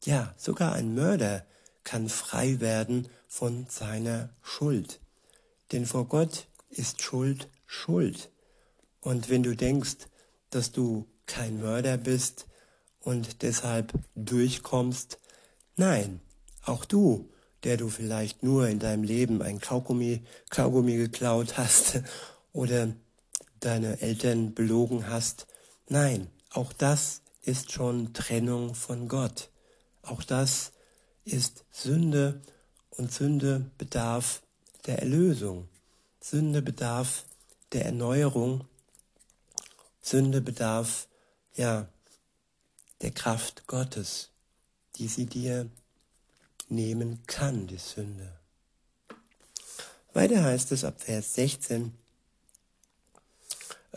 Ja, 0.06 0.34
sogar 0.36 0.74
ein 0.74 0.96
Mörder 0.96 1.46
kann 1.86 2.10
frei 2.10 2.60
werden 2.60 3.08
von 3.28 3.68
seiner 3.70 4.30
Schuld. 4.42 5.00
Denn 5.72 5.86
vor 5.86 6.08
Gott 6.08 6.48
ist 6.70 7.02
Schuld 7.02 7.48
Schuld. 7.66 8.30
Und 9.00 9.30
wenn 9.30 9.44
du 9.44 9.56
denkst, 9.56 10.08
dass 10.50 10.74
du 10.74 11.08
kein 11.26 11.62
Mörder 11.62 11.98
bist 11.98 12.48
und 13.00 13.44
deshalb 13.44 13.94
durchkommst, 14.16 15.20
nein, 15.78 16.20
auch 16.66 16.84
du, 16.84 17.32
der 17.64 17.78
du 17.78 17.88
vielleicht 17.88 18.44
nur 18.44 18.68
in 18.68 18.80
deinem 18.80 19.04
Leben 19.04 19.42
ein 19.42 19.62
Kaugummi, 19.62 20.22
Kaugummi 20.50 20.98
geklaut 20.98 21.58
hast 21.58 22.02
oder 22.52 22.94
deine 23.62 24.02
Eltern 24.02 24.54
belogen 24.54 25.08
hast, 25.08 25.48
nein, 25.88 26.28
auch 26.50 26.74
das 26.74 27.22
ist 27.42 27.72
schon 27.72 28.14
Trennung 28.14 28.76
von 28.76 29.08
Gott. 29.08 29.50
Auch 30.04 30.24
das 30.24 30.72
ist 31.26 31.66
Sünde 31.72 32.42
und 32.92 33.12
Sünde 33.12 33.72
bedarf 33.78 34.42
der 34.86 35.00
Erlösung. 35.00 35.68
Sünde 36.22 36.62
bedarf 36.62 37.26
der 37.72 37.86
Erneuerung 37.86 38.68
Sünde 40.04 40.42
bedarf, 40.42 41.08
ja, 41.56 41.88
der 43.02 43.12
Kraft 43.12 43.68
Gottes, 43.68 44.32
die 44.98 45.08
sie 45.08 45.26
dir 45.26 45.70
nehmen 46.68 47.24
kann, 47.26 47.68
die 47.68 47.78
Sünde. 47.78 48.38
Weiter 50.12 50.44
heißt 50.44 50.74
es 50.74 50.84
ab 50.84 51.02
Vers 51.02 51.36
16, 51.36 51.94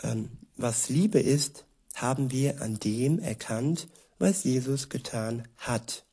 ähm, 0.05 0.31
was 0.57 0.89
Liebe 0.89 1.19
ist, 1.19 1.65
haben 1.95 2.31
wir 2.31 2.63
an 2.63 2.79
dem 2.79 3.19
erkannt, 3.19 3.89
was 4.19 4.45
Jesus 4.45 4.89
getan 4.89 5.47
hat. 5.57 6.05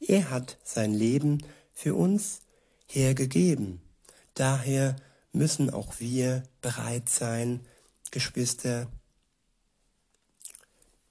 Er 0.00 0.30
hat 0.30 0.58
sein 0.64 0.94
Leben 0.94 1.44
für 1.72 1.94
uns 1.94 2.40
hergegeben. 2.86 3.80
Daher 4.34 4.96
müssen 5.32 5.70
auch 5.70 6.00
wir 6.00 6.42
bereit 6.60 7.08
sein, 7.08 7.60
Geschwister, 8.10 8.88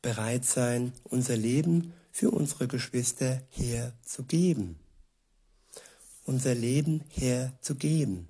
bereit 0.01 0.45
sein, 0.45 0.93
unser 1.03 1.37
Leben 1.37 1.93
für 2.11 2.31
unsere 2.31 2.67
Geschwister 2.67 3.41
herzugeben. 3.49 4.77
Unser 6.25 6.53
Leben 6.53 7.03
herzugeben. 7.09 8.27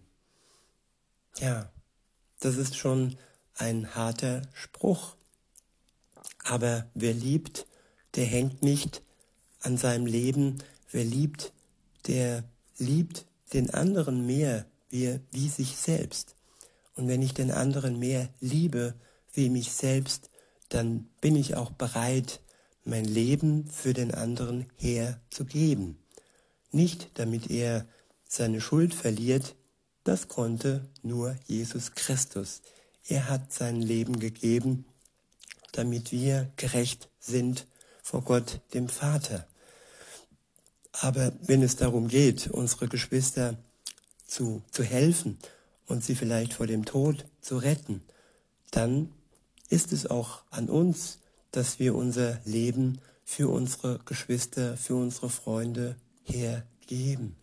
Ja, 1.39 1.71
das 2.39 2.55
ist 2.55 2.77
schon 2.77 3.17
ein 3.55 3.95
harter 3.95 4.43
Spruch. 4.53 5.15
Aber 6.43 6.89
wer 6.93 7.13
liebt, 7.13 7.65
der 8.15 8.25
hängt 8.25 8.61
nicht 8.61 9.01
an 9.61 9.77
seinem 9.77 10.05
Leben. 10.05 10.63
Wer 10.91 11.03
liebt, 11.03 11.53
der 12.07 12.43
liebt 12.77 13.25
den 13.53 13.69
anderen 13.69 14.25
mehr 14.25 14.65
wie, 14.89 15.19
wie 15.31 15.49
sich 15.49 15.75
selbst. 15.75 16.35
Und 16.95 17.07
wenn 17.07 17.21
ich 17.21 17.33
den 17.33 17.51
anderen 17.51 17.99
mehr 17.99 18.29
liebe 18.39 18.95
wie 19.33 19.49
mich 19.49 19.71
selbst, 19.71 20.29
dann 20.69 21.09
bin 21.21 21.35
ich 21.35 21.55
auch 21.55 21.71
bereit, 21.71 22.41
mein 22.83 23.05
Leben 23.05 23.67
für 23.67 23.93
den 23.93 24.13
anderen 24.13 24.65
herzugeben. 24.75 25.97
Nicht 26.71 27.09
damit 27.15 27.49
er 27.49 27.85
seine 28.27 28.61
Schuld 28.61 28.93
verliert, 28.93 29.55
das 30.03 30.27
konnte 30.27 30.87
nur 31.01 31.35
Jesus 31.45 31.93
Christus. 31.93 32.61
Er 33.07 33.29
hat 33.29 33.53
sein 33.53 33.81
Leben 33.81 34.19
gegeben, 34.19 34.85
damit 35.71 36.11
wir 36.11 36.51
gerecht 36.55 37.09
sind 37.19 37.67
vor 38.09 38.23
Gott, 38.23 38.61
dem 38.73 38.89
Vater. 38.89 39.45
Aber 40.93 41.31
wenn 41.43 41.61
es 41.61 41.75
darum 41.75 42.07
geht, 42.07 42.47
unsere 42.47 42.87
Geschwister 42.87 43.55
zu, 44.25 44.63
zu 44.71 44.81
helfen 44.81 45.37
und 45.85 46.03
sie 46.03 46.15
vielleicht 46.15 46.53
vor 46.53 46.65
dem 46.65 46.85
Tod 46.85 47.25
zu 47.39 47.57
retten, 47.57 48.01
dann 48.71 49.13
ist 49.69 49.93
es 49.93 50.07
auch 50.07 50.41
an 50.49 50.69
uns, 50.69 51.19
dass 51.51 51.77
wir 51.77 51.93
unser 51.93 52.39
Leben 52.45 52.99
für 53.25 53.47
unsere 53.47 53.99
Geschwister, 54.05 54.75
für 54.75 54.95
unsere 54.95 55.29
Freunde 55.29 55.95
hergeben. 56.23 57.35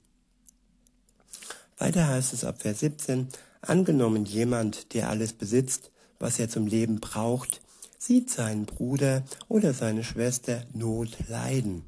Weiter 1.78 2.08
heißt 2.08 2.32
es 2.32 2.42
ab 2.42 2.62
Vers 2.62 2.80
17, 2.80 3.28
angenommen 3.60 4.24
jemand, 4.24 4.94
der 4.94 5.10
alles 5.10 5.32
besitzt, 5.32 5.92
was 6.18 6.40
er 6.40 6.48
zum 6.48 6.66
Leben 6.66 6.98
braucht, 6.98 7.60
sieht 7.98 8.30
seinen 8.30 8.66
Bruder 8.66 9.24
oder 9.48 9.74
seine 9.74 10.04
Schwester 10.04 10.64
Not 10.72 11.28
leiden. 11.28 11.84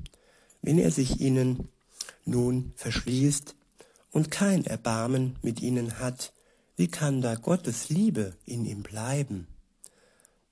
Wenn 0.63 0.79
er 0.79 0.91
sich 0.91 1.21
ihnen 1.21 1.69
nun 2.25 2.73
verschließt 2.77 3.55
und 4.11 4.31
kein 4.31 4.65
Erbarmen 4.65 5.37
mit 5.43 5.63
ihnen 5.63 5.99
hat, 5.99 6.33
wie 6.77 6.89
kann 6.89 7.21
da 7.21 7.35
Gottes 7.35 7.89
Liebe 7.89 8.37
in 8.45 8.65
ihm 8.65 8.83
bleiben? 8.83 9.49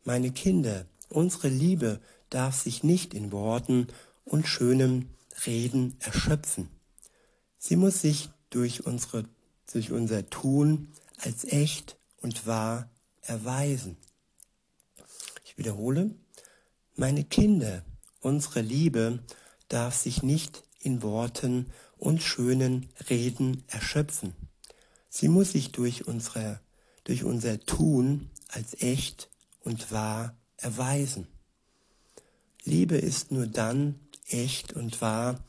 Meine 0.04 0.30
Kinder, 0.30 0.86
unsere 1.08 1.48
Liebe 1.48 2.00
darf 2.30 2.60
sich 2.60 2.82
nicht 2.82 3.14
in 3.14 3.32
Worten 3.32 3.88
und 4.24 4.46
schönem 4.46 5.10
Reden 5.46 5.96
erschöpfen. 6.00 6.68
Sie 7.58 7.76
muss 7.76 8.00
sich 8.00 8.30
durch, 8.50 8.86
unsere, 8.86 9.24
durch 9.72 9.92
unser 9.92 10.28
Tun 10.28 10.92
als 11.18 11.44
echt 11.44 11.96
und 12.20 12.46
wahr 12.46 12.90
erweisen. 13.22 13.96
Wiederhole, 15.56 16.10
meine 16.94 17.24
Kinder, 17.24 17.82
unsere 18.20 18.60
Liebe 18.60 19.20
darf 19.68 19.94
sich 19.96 20.22
nicht 20.22 20.62
in 20.80 21.02
Worten 21.02 21.66
und 21.98 22.22
schönen 22.22 22.88
Reden 23.10 23.64
erschöpfen. 23.68 24.34
Sie 25.08 25.28
muss 25.28 25.52
sich 25.52 25.72
durch, 25.72 26.06
unsere, 26.06 26.60
durch 27.04 27.24
unser 27.24 27.58
Tun 27.60 28.30
als 28.48 28.80
echt 28.80 29.30
und 29.60 29.90
wahr 29.90 30.36
erweisen. 30.56 31.26
Liebe 32.64 32.96
ist 32.96 33.30
nur 33.30 33.46
dann 33.46 33.98
echt 34.28 34.72
und 34.74 35.00
wahr, 35.00 35.44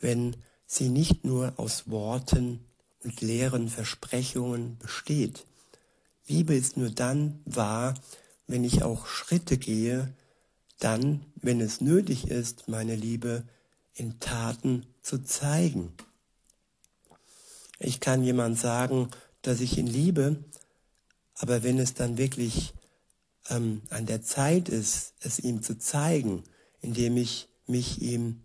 wenn 0.00 0.36
sie 0.66 0.88
nicht 0.88 1.24
nur 1.24 1.54
aus 1.58 1.88
Worten 1.88 2.64
und 3.04 3.20
leeren 3.20 3.68
Versprechungen 3.68 4.78
besteht. 4.78 5.46
Liebe 6.26 6.54
ist 6.54 6.76
nur 6.76 6.90
dann 6.90 7.40
wahr, 7.44 7.94
wenn 8.46 8.64
ich 8.64 8.82
auch 8.82 9.06
Schritte 9.06 9.58
gehe, 9.58 10.12
dann, 10.78 11.24
wenn 11.36 11.60
es 11.60 11.80
nötig 11.80 12.28
ist, 12.28 12.68
meine 12.68 12.94
Liebe 12.94 13.44
in 13.94 14.20
Taten 14.20 14.86
zu 15.02 15.18
zeigen. 15.18 15.92
Ich 17.78 18.00
kann 18.00 18.22
jemand 18.22 18.58
sagen, 18.58 19.10
dass 19.42 19.60
ich 19.60 19.78
ihn 19.78 19.86
liebe, 19.86 20.44
aber 21.34 21.62
wenn 21.62 21.78
es 21.78 21.94
dann 21.94 22.18
wirklich 22.18 22.74
ähm, 23.48 23.82
an 23.90 24.06
der 24.06 24.22
Zeit 24.22 24.68
ist, 24.68 25.14
es 25.20 25.38
ihm 25.38 25.62
zu 25.62 25.78
zeigen, 25.78 26.44
indem 26.80 27.16
ich 27.16 27.48
mich 27.66 28.00
ihm 28.02 28.42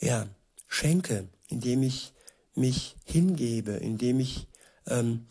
ja, 0.00 0.28
schenke, 0.66 1.28
indem 1.48 1.82
ich 1.82 2.12
mich 2.54 2.96
hingebe, 3.04 3.72
indem 3.72 4.20
ich 4.20 4.48
ähm, 4.86 5.26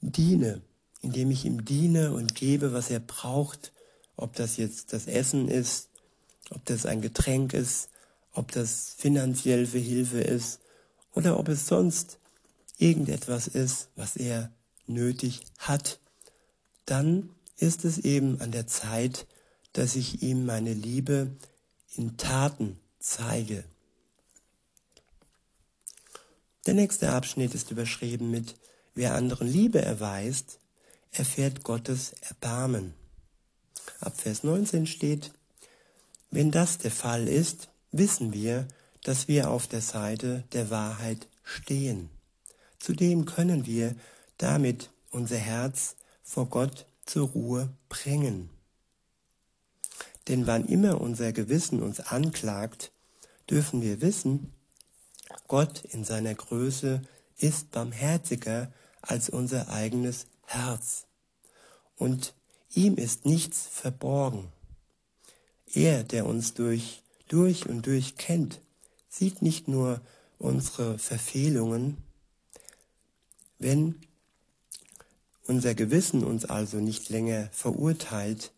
diene, 0.00 0.62
indem 1.08 1.30
ich 1.30 1.46
ihm 1.46 1.64
diene 1.64 2.12
und 2.12 2.34
gebe, 2.34 2.74
was 2.74 2.90
er 2.90 3.00
braucht, 3.00 3.72
ob 4.14 4.34
das 4.36 4.58
jetzt 4.58 4.92
das 4.92 5.06
Essen 5.06 5.48
ist, 5.48 5.88
ob 6.50 6.62
das 6.66 6.84
ein 6.84 7.00
Getränk 7.00 7.54
ist, 7.54 7.88
ob 8.32 8.52
das 8.52 8.94
finanziell 8.98 9.64
für 9.64 9.78
Hilfe 9.78 10.20
ist 10.20 10.60
oder 11.14 11.38
ob 11.38 11.48
es 11.48 11.66
sonst 11.66 12.18
irgendetwas 12.76 13.48
ist, 13.48 13.88
was 13.96 14.16
er 14.16 14.52
nötig 14.86 15.40
hat, 15.56 15.98
dann 16.84 17.30
ist 17.56 17.86
es 17.86 17.96
eben 17.96 18.38
an 18.42 18.52
der 18.52 18.66
Zeit, 18.66 19.26
dass 19.72 19.96
ich 19.96 20.22
ihm 20.22 20.44
meine 20.44 20.74
Liebe 20.74 21.30
in 21.96 22.18
Taten 22.18 22.78
zeige. 22.98 23.64
Der 26.66 26.74
nächste 26.74 27.12
Abschnitt 27.12 27.54
ist 27.54 27.70
überschrieben 27.70 28.30
mit 28.30 28.56
Wer 28.98 29.14
anderen 29.14 29.46
Liebe 29.46 29.80
erweist, 29.80 30.57
erfährt 31.12 31.64
Gottes 31.64 32.14
Erbarmen. 32.20 32.94
Ab 34.00 34.20
Vers 34.20 34.44
19 34.44 34.86
steht, 34.86 35.32
wenn 36.30 36.50
das 36.50 36.78
der 36.78 36.90
Fall 36.90 37.26
ist, 37.26 37.68
wissen 37.90 38.32
wir, 38.32 38.68
dass 39.02 39.28
wir 39.28 39.50
auf 39.50 39.66
der 39.66 39.80
Seite 39.80 40.44
der 40.52 40.70
Wahrheit 40.70 41.26
stehen. 41.42 42.10
Zudem 42.78 43.24
können 43.24 43.66
wir 43.66 43.94
damit 44.36 44.90
unser 45.10 45.38
Herz 45.38 45.96
vor 46.22 46.46
Gott 46.46 46.86
zur 47.06 47.28
Ruhe 47.28 47.70
bringen. 47.88 48.50
Denn 50.28 50.46
wann 50.46 50.66
immer 50.66 51.00
unser 51.00 51.32
Gewissen 51.32 51.82
uns 51.82 52.00
anklagt, 52.00 52.92
dürfen 53.48 53.80
wir 53.80 54.02
wissen, 54.02 54.52
Gott 55.46 55.84
in 55.86 56.04
seiner 56.04 56.34
Größe 56.34 57.02
ist 57.38 57.70
barmherziger 57.70 58.70
als 59.00 59.30
unser 59.30 59.68
eigenes 59.70 60.26
Herz. 60.48 61.06
Und 61.96 62.34
ihm 62.74 62.96
ist 62.96 63.26
nichts 63.26 63.66
verborgen. 63.66 64.50
Er, 65.66 66.04
der 66.04 66.26
uns 66.26 66.54
durch, 66.54 67.02
durch 67.28 67.68
und 67.68 67.86
durch 67.86 68.16
kennt, 68.16 68.60
sieht 69.08 69.42
nicht 69.42 69.68
nur 69.68 70.00
unsere 70.38 70.98
Verfehlungen. 70.98 71.98
Wenn 73.58 73.96
unser 75.46 75.74
Gewissen 75.74 76.24
uns 76.24 76.44
also 76.44 76.78
nicht 76.78 77.10
länger 77.10 77.48
verurteilt, 77.52 78.52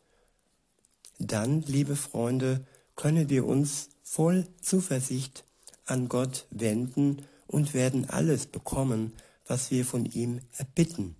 dann, 1.18 1.62
liebe 1.62 1.96
Freunde, 1.96 2.64
können 2.96 3.28
wir 3.28 3.46
uns 3.46 3.88
voll 4.02 4.46
Zuversicht 4.60 5.44
an 5.86 6.08
Gott 6.08 6.46
wenden 6.50 7.26
und 7.46 7.74
werden 7.74 8.08
alles 8.08 8.46
bekommen, 8.46 9.12
was 9.46 9.70
wir 9.70 9.84
von 9.84 10.04
ihm 10.06 10.40
erbitten. 10.56 11.16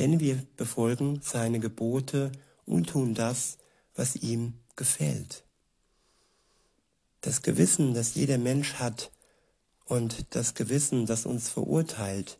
Denn 0.00 0.18
wir 0.18 0.42
befolgen 0.56 1.20
seine 1.22 1.60
Gebote 1.60 2.32
und 2.64 2.88
tun 2.88 3.12
das, 3.14 3.58
was 3.94 4.16
ihm 4.16 4.54
gefällt. 4.74 5.44
Das 7.20 7.42
Gewissen, 7.42 7.92
das 7.92 8.14
jeder 8.14 8.38
Mensch 8.38 8.76
hat 8.76 9.10
und 9.84 10.24
das 10.30 10.54
Gewissen, 10.54 11.04
das 11.04 11.26
uns 11.26 11.50
verurteilt, 11.50 12.38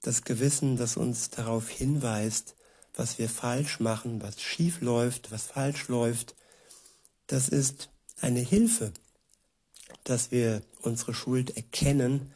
das 0.00 0.22
Gewissen, 0.22 0.78
das 0.78 0.96
uns 0.96 1.28
darauf 1.28 1.68
hinweist, 1.68 2.56
was 2.94 3.18
wir 3.18 3.28
falsch 3.28 3.80
machen, 3.80 4.22
was 4.22 4.40
schief 4.40 4.80
läuft, 4.80 5.30
was 5.30 5.42
falsch 5.42 5.88
läuft, 5.88 6.34
das 7.26 7.50
ist 7.50 7.90
eine 8.22 8.40
Hilfe, 8.40 8.94
dass 10.04 10.30
wir 10.30 10.62
unsere 10.80 11.12
Schuld 11.12 11.54
erkennen 11.54 12.32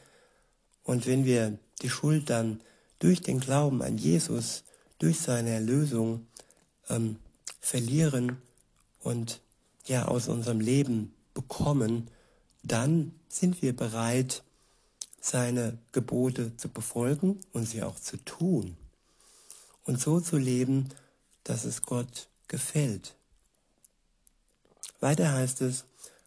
und 0.85 1.07
wenn 1.07 1.25
wir 1.25 1.59
die 1.81 1.89
Schuld 1.89 2.29
dann 2.29 2.61
durch 2.99 3.21
den 3.21 3.41
Glauben 3.41 3.83
an 3.83 3.99
Jesus, 3.99 4.65
durch 4.99 5.21
seine 5.21 5.51
Erlösung 5.51 6.27
ähm, 6.89 7.17
verlieren 7.61 8.39
und 9.01 9.41
ja 9.87 10.07
aus 10.07 10.29
unserem 10.29 10.61
Leben 10.61 11.15
bekommen, 11.35 12.09
dann 12.63 13.13
sind 13.29 13.63
wir 13.63 13.75
bereit, 13.75 14.43
seine 15.21 15.79
Gebote 15.93 16.57
zu 16.57 16.69
befolgen 16.69 17.41
und 17.53 17.67
sie 17.67 17.83
auch 17.83 17.99
zu 17.99 18.17
tun 18.25 18.77
und 19.85 20.01
so 20.01 20.21
zu 20.21 20.37
leben, 20.37 20.89
dass 21.45 21.65
es 21.65 21.83
Gott 21.83 22.29
gefällt. 22.47 23.17
Weiter 25.01 25.33
heißt 25.33 25.61
es, 25.63 25.85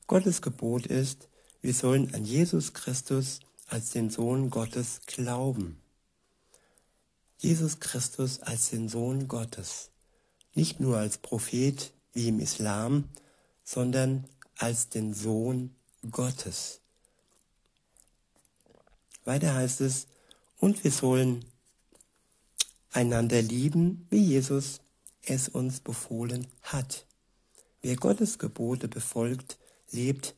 Gottes 0.08 0.42
Gebot 0.42 0.86
ist, 0.86 1.28
wir 1.62 1.74
sollen 1.74 2.14
an 2.14 2.26
Jesus 2.26 2.74
Christus 2.74 3.40
als 3.68 3.92
den 3.92 4.10
Sohn 4.10 4.50
Gottes 4.50 5.02
glauben. 5.06 5.81
Jesus 7.42 7.80
Christus 7.80 8.40
als 8.40 8.70
den 8.70 8.88
Sohn 8.88 9.28
Gottes, 9.28 9.90
nicht 10.54 10.80
nur 10.80 10.98
als 10.98 11.18
Prophet 11.18 11.92
wie 12.14 12.28
im 12.28 12.40
Islam, 12.40 13.10
sondern 13.64 14.28
als 14.58 14.90
den 14.90 15.16
Sohn 15.16 15.76
Gottes. 16.12 16.82
Weiter 19.26 19.56
heißt 19.56 19.82
es, 19.82 20.06
und 20.60 20.84
wir 20.84 20.92
sollen 20.92 21.44
einander 22.92 23.42
lieben, 23.42 24.06
wie 24.12 24.24
Jesus 24.24 24.82
es 25.24 25.50
uns 25.50 25.80
befohlen 25.80 26.46
hat. 26.62 27.08
Wer 27.82 27.96
Gottes 27.96 28.38
Gebote 28.38 28.88
befolgt, 28.88 29.58
lebt. 29.90 30.36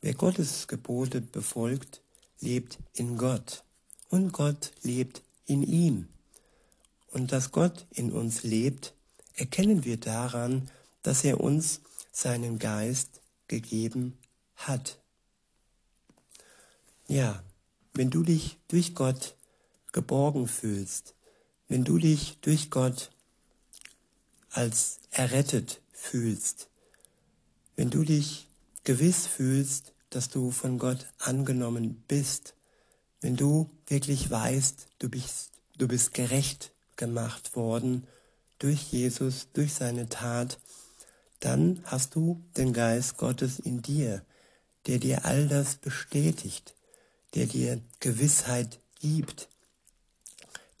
Wer 0.00 0.14
Gottes 0.14 0.68
Gebote 0.68 1.20
befolgt, 1.20 2.00
lebt 2.40 2.78
in 2.94 3.18
Gott. 3.18 3.62
Und 4.08 4.32
Gott 4.32 4.72
lebt 4.82 5.20
in 5.46 5.62
ihm. 5.62 6.08
Und 7.08 7.32
dass 7.32 7.52
Gott 7.52 7.86
in 7.90 8.12
uns 8.12 8.42
lebt, 8.42 8.94
erkennen 9.34 9.84
wir 9.84 9.98
daran, 9.98 10.70
dass 11.02 11.24
er 11.24 11.40
uns 11.40 11.80
seinen 12.10 12.58
Geist 12.58 13.20
gegeben 13.48 14.18
hat. 14.56 14.98
Ja, 17.08 17.42
wenn 17.94 18.10
du 18.10 18.22
dich 18.22 18.58
durch 18.68 18.94
Gott 18.94 19.36
geborgen 19.92 20.48
fühlst, 20.48 21.14
wenn 21.68 21.84
du 21.84 21.98
dich 21.98 22.38
durch 22.40 22.70
Gott 22.70 23.10
als 24.50 25.00
errettet 25.10 25.80
fühlst, 25.92 26.68
wenn 27.76 27.90
du 27.90 28.04
dich 28.04 28.48
gewiss 28.84 29.26
fühlst, 29.26 29.92
dass 30.10 30.28
du 30.28 30.50
von 30.50 30.78
Gott 30.78 31.06
angenommen 31.18 32.02
bist, 32.08 32.54
wenn 33.22 33.36
du 33.36 33.70
wirklich 33.86 34.30
weißt, 34.30 34.88
du 34.98 35.08
bist, 35.08 35.52
du 35.78 35.88
bist 35.88 36.12
gerecht 36.12 36.72
gemacht 36.96 37.56
worden 37.56 38.06
durch 38.58 38.92
Jesus, 38.92 39.48
durch 39.54 39.72
seine 39.72 40.08
Tat, 40.08 40.58
dann 41.40 41.80
hast 41.84 42.14
du 42.14 42.44
den 42.56 42.72
Geist 42.72 43.16
Gottes 43.16 43.58
in 43.58 43.80
dir, 43.80 44.24
der 44.86 44.98
dir 44.98 45.24
all 45.24 45.48
das 45.48 45.76
bestätigt, 45.76 46.74
der 47.34 47.46
dir 47.46 47.80
Gewissheit 48.00 48.80
gibt, 49.00 49.48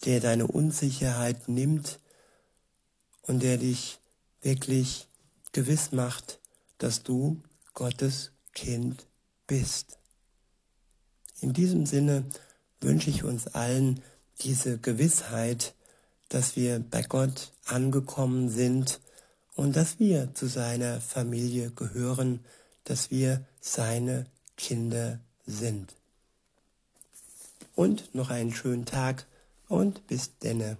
der 0.04 0.20
deine 0.20 0.46
Unsicherheit 0.48 1.48
nimmt 1.48 2.00
und 3.22 3.42
der 3.42 3.56
dich 3.56 3.98
wirklich 4.40 5.08
gewiss 5.52 5.92
macht, 5.92 6.40
dass 6.78 7.04
du 7.04 7.40
Gottes 7.72 8.32
Kind 8.52 9.06
bist. 9.46 10.01
In 11.42 11.52
diesem 11.52 11.86
Sinne 11.86 12.24
wünsche 12.80 13.10
ich 13.10 13.24
uns 13.24 13.48
allen 13.48 14.00
diese 14.42 14.78
Gewissheit, 14.78 15.74
dass 16.28 16.54
wir 16.54 16.78
bei 16.78 17.02
Gott 17.02 17.50
angekommen 17.66 18.48
sind 18.48 19.00
und 19.56 19.74
dass 19.74 19.98
wir 19.98 20.32
zu 20.34 20.46
seiner 20.46 21.00
Familie 21.00 21.72
gehören, 21.72 22.44
dass 22.84 23.10
wir 23.10 23.44
seine 23.60 24.26
Kinder 24.56 25.18
sind. 25.44 25.96
Und 27.74 28.14
noch 28.14 28.30
einen 28.30 28.54
schönen 28.54 28.86
Tag 28.86 29.26
und 29.68 30.06
bis 30.06 30.38
denne. 30.38 30.76